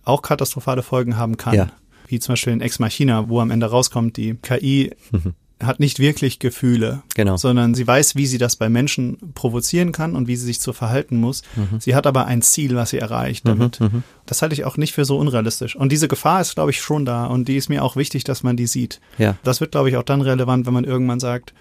[0.05, 1.55] auch katastrophale Folgen haben kann.
[1.55, 1.69] Ja.
[2.09, 5.35] Wie zum Beispiel in Ex Machina, wo am Ende rauskommt, die KI Mhm.
[5.63, 7.37] Hat nicht wirklich Gefühle, Genau.
[7.37, 10.73] sondern sie weiß, wie sie das bei Menschen provozieren kann und wie sie sich zu
[10.73, 11.43] verhalten muss.
[11.79, 13.79] Sie hat aber ein Ziel, was sie erreicht damit.
[14.27, 15.77] Das halte ich auch nicht für so unrealistisch.
[15.77, 18.43] Und diese Gefahr ist, glaube ich, schon da und die ist mir auch wichtig, dass
[18.43, 19.01] man die sieht.
[19.19, 19.37] Ja.
[19.45, 21.53] Das wird, glaube ich, auch dann relevant, wenn man irgendwann sagt,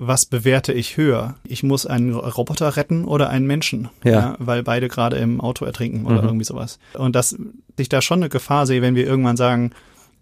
[0.00, 1.34] was bewerte ich höher?
[1.42, 4.36] Ich muss einen Roboter retten oder einen Menschen, Ja.
[4.38, 6.78] weil beide gerade im Auto ertrinken oder irgendwie sowas.
[6.94, 7.36] Und dass
[7.76, 9.72] ich da schon eine Gefahr sehe, wenn wir irgendwann sagen,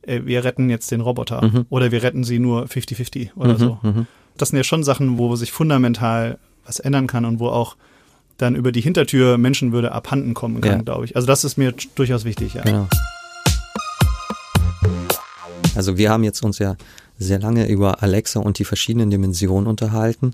[0.06, 3.78] äh, wir retten jetzt den Roboter oder wir retten sie nur 50-50 oder so.
[4.36, 7.76] Das sind ja schon Sachen, wo sich fundamental was ändern kann und wo auch
[8.38, 10.82] dann über die Hintertür Menschenwürde abhanden kommen kann, Ja.
[10.82, 11.16] glaube ich.
[11.16, 12.62] Also das ist mir durchaus wichtig, ja.
[12.62, 12.86] Genau.
[15.74, 16.76] Also wir haben jetzt uns ja
[17.18, 20.32] sehr lange über Alexa und die verschiedenen Dimensionen unterhalten,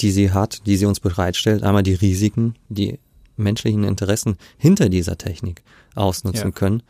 [0.00, 1.62] die sie hat, die sie uns bereitstellt.
[1.62, 2.98] Einmal die Risiken, die
[3.36, 5.62] menschlichen Interessen hinter dieser Technik
[5.94, 6.50] ausnutzen Ja.
[6.52, 6.82] können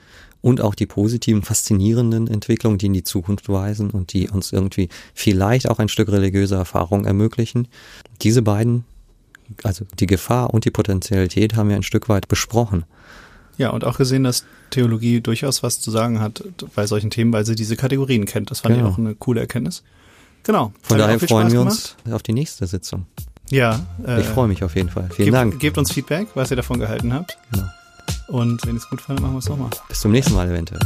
[0.42, 4.88] und auch die positiven, faszinierenden Entwicklungen, die in die Zukunft weisen und die uns irgendwie
[5.14, 7.68] vielleicht auch ein Stück religiöse Erfahrung ermöglichen.
[8.22, 8.84] Diese beiden,
[9.62, 12.84] also die Gefahr und die Potenzialität haben wir ein Stück weit besprochen.
[13.58, 16.42] Ja, und auch gesehen, dass Theologie durchaus was zu sagen hat
[16.74, 18.50] bei solchen Themen, weil sie diese Kategorien kennt.
[18.50, 18.88] Das fand Genau.
[18.88, 19.82] ich auch eine coole Erkenntnis.
[20.42, 20.72] Genau.
[20.82, 21.96] Von daher freuen Spaß wir gemacht.
[22.06, 23.06] uns auf die nächste Sitzung.
[23.50, 25.08] Ja, äh, Ich freue mich auf jeden Fall.
[25.14, 25.60] Vielen gebt, Dank.
[25.60, 27.36] Gebt uns Feedback, was ihr davon gehalten habt.
[27.52, 27.66] Genau.
[28.26, 29.70] Und wenn es gut fand, machen wir es nochmal.
[29.88, 30.80] Bis zum nächsten Mal eventuell.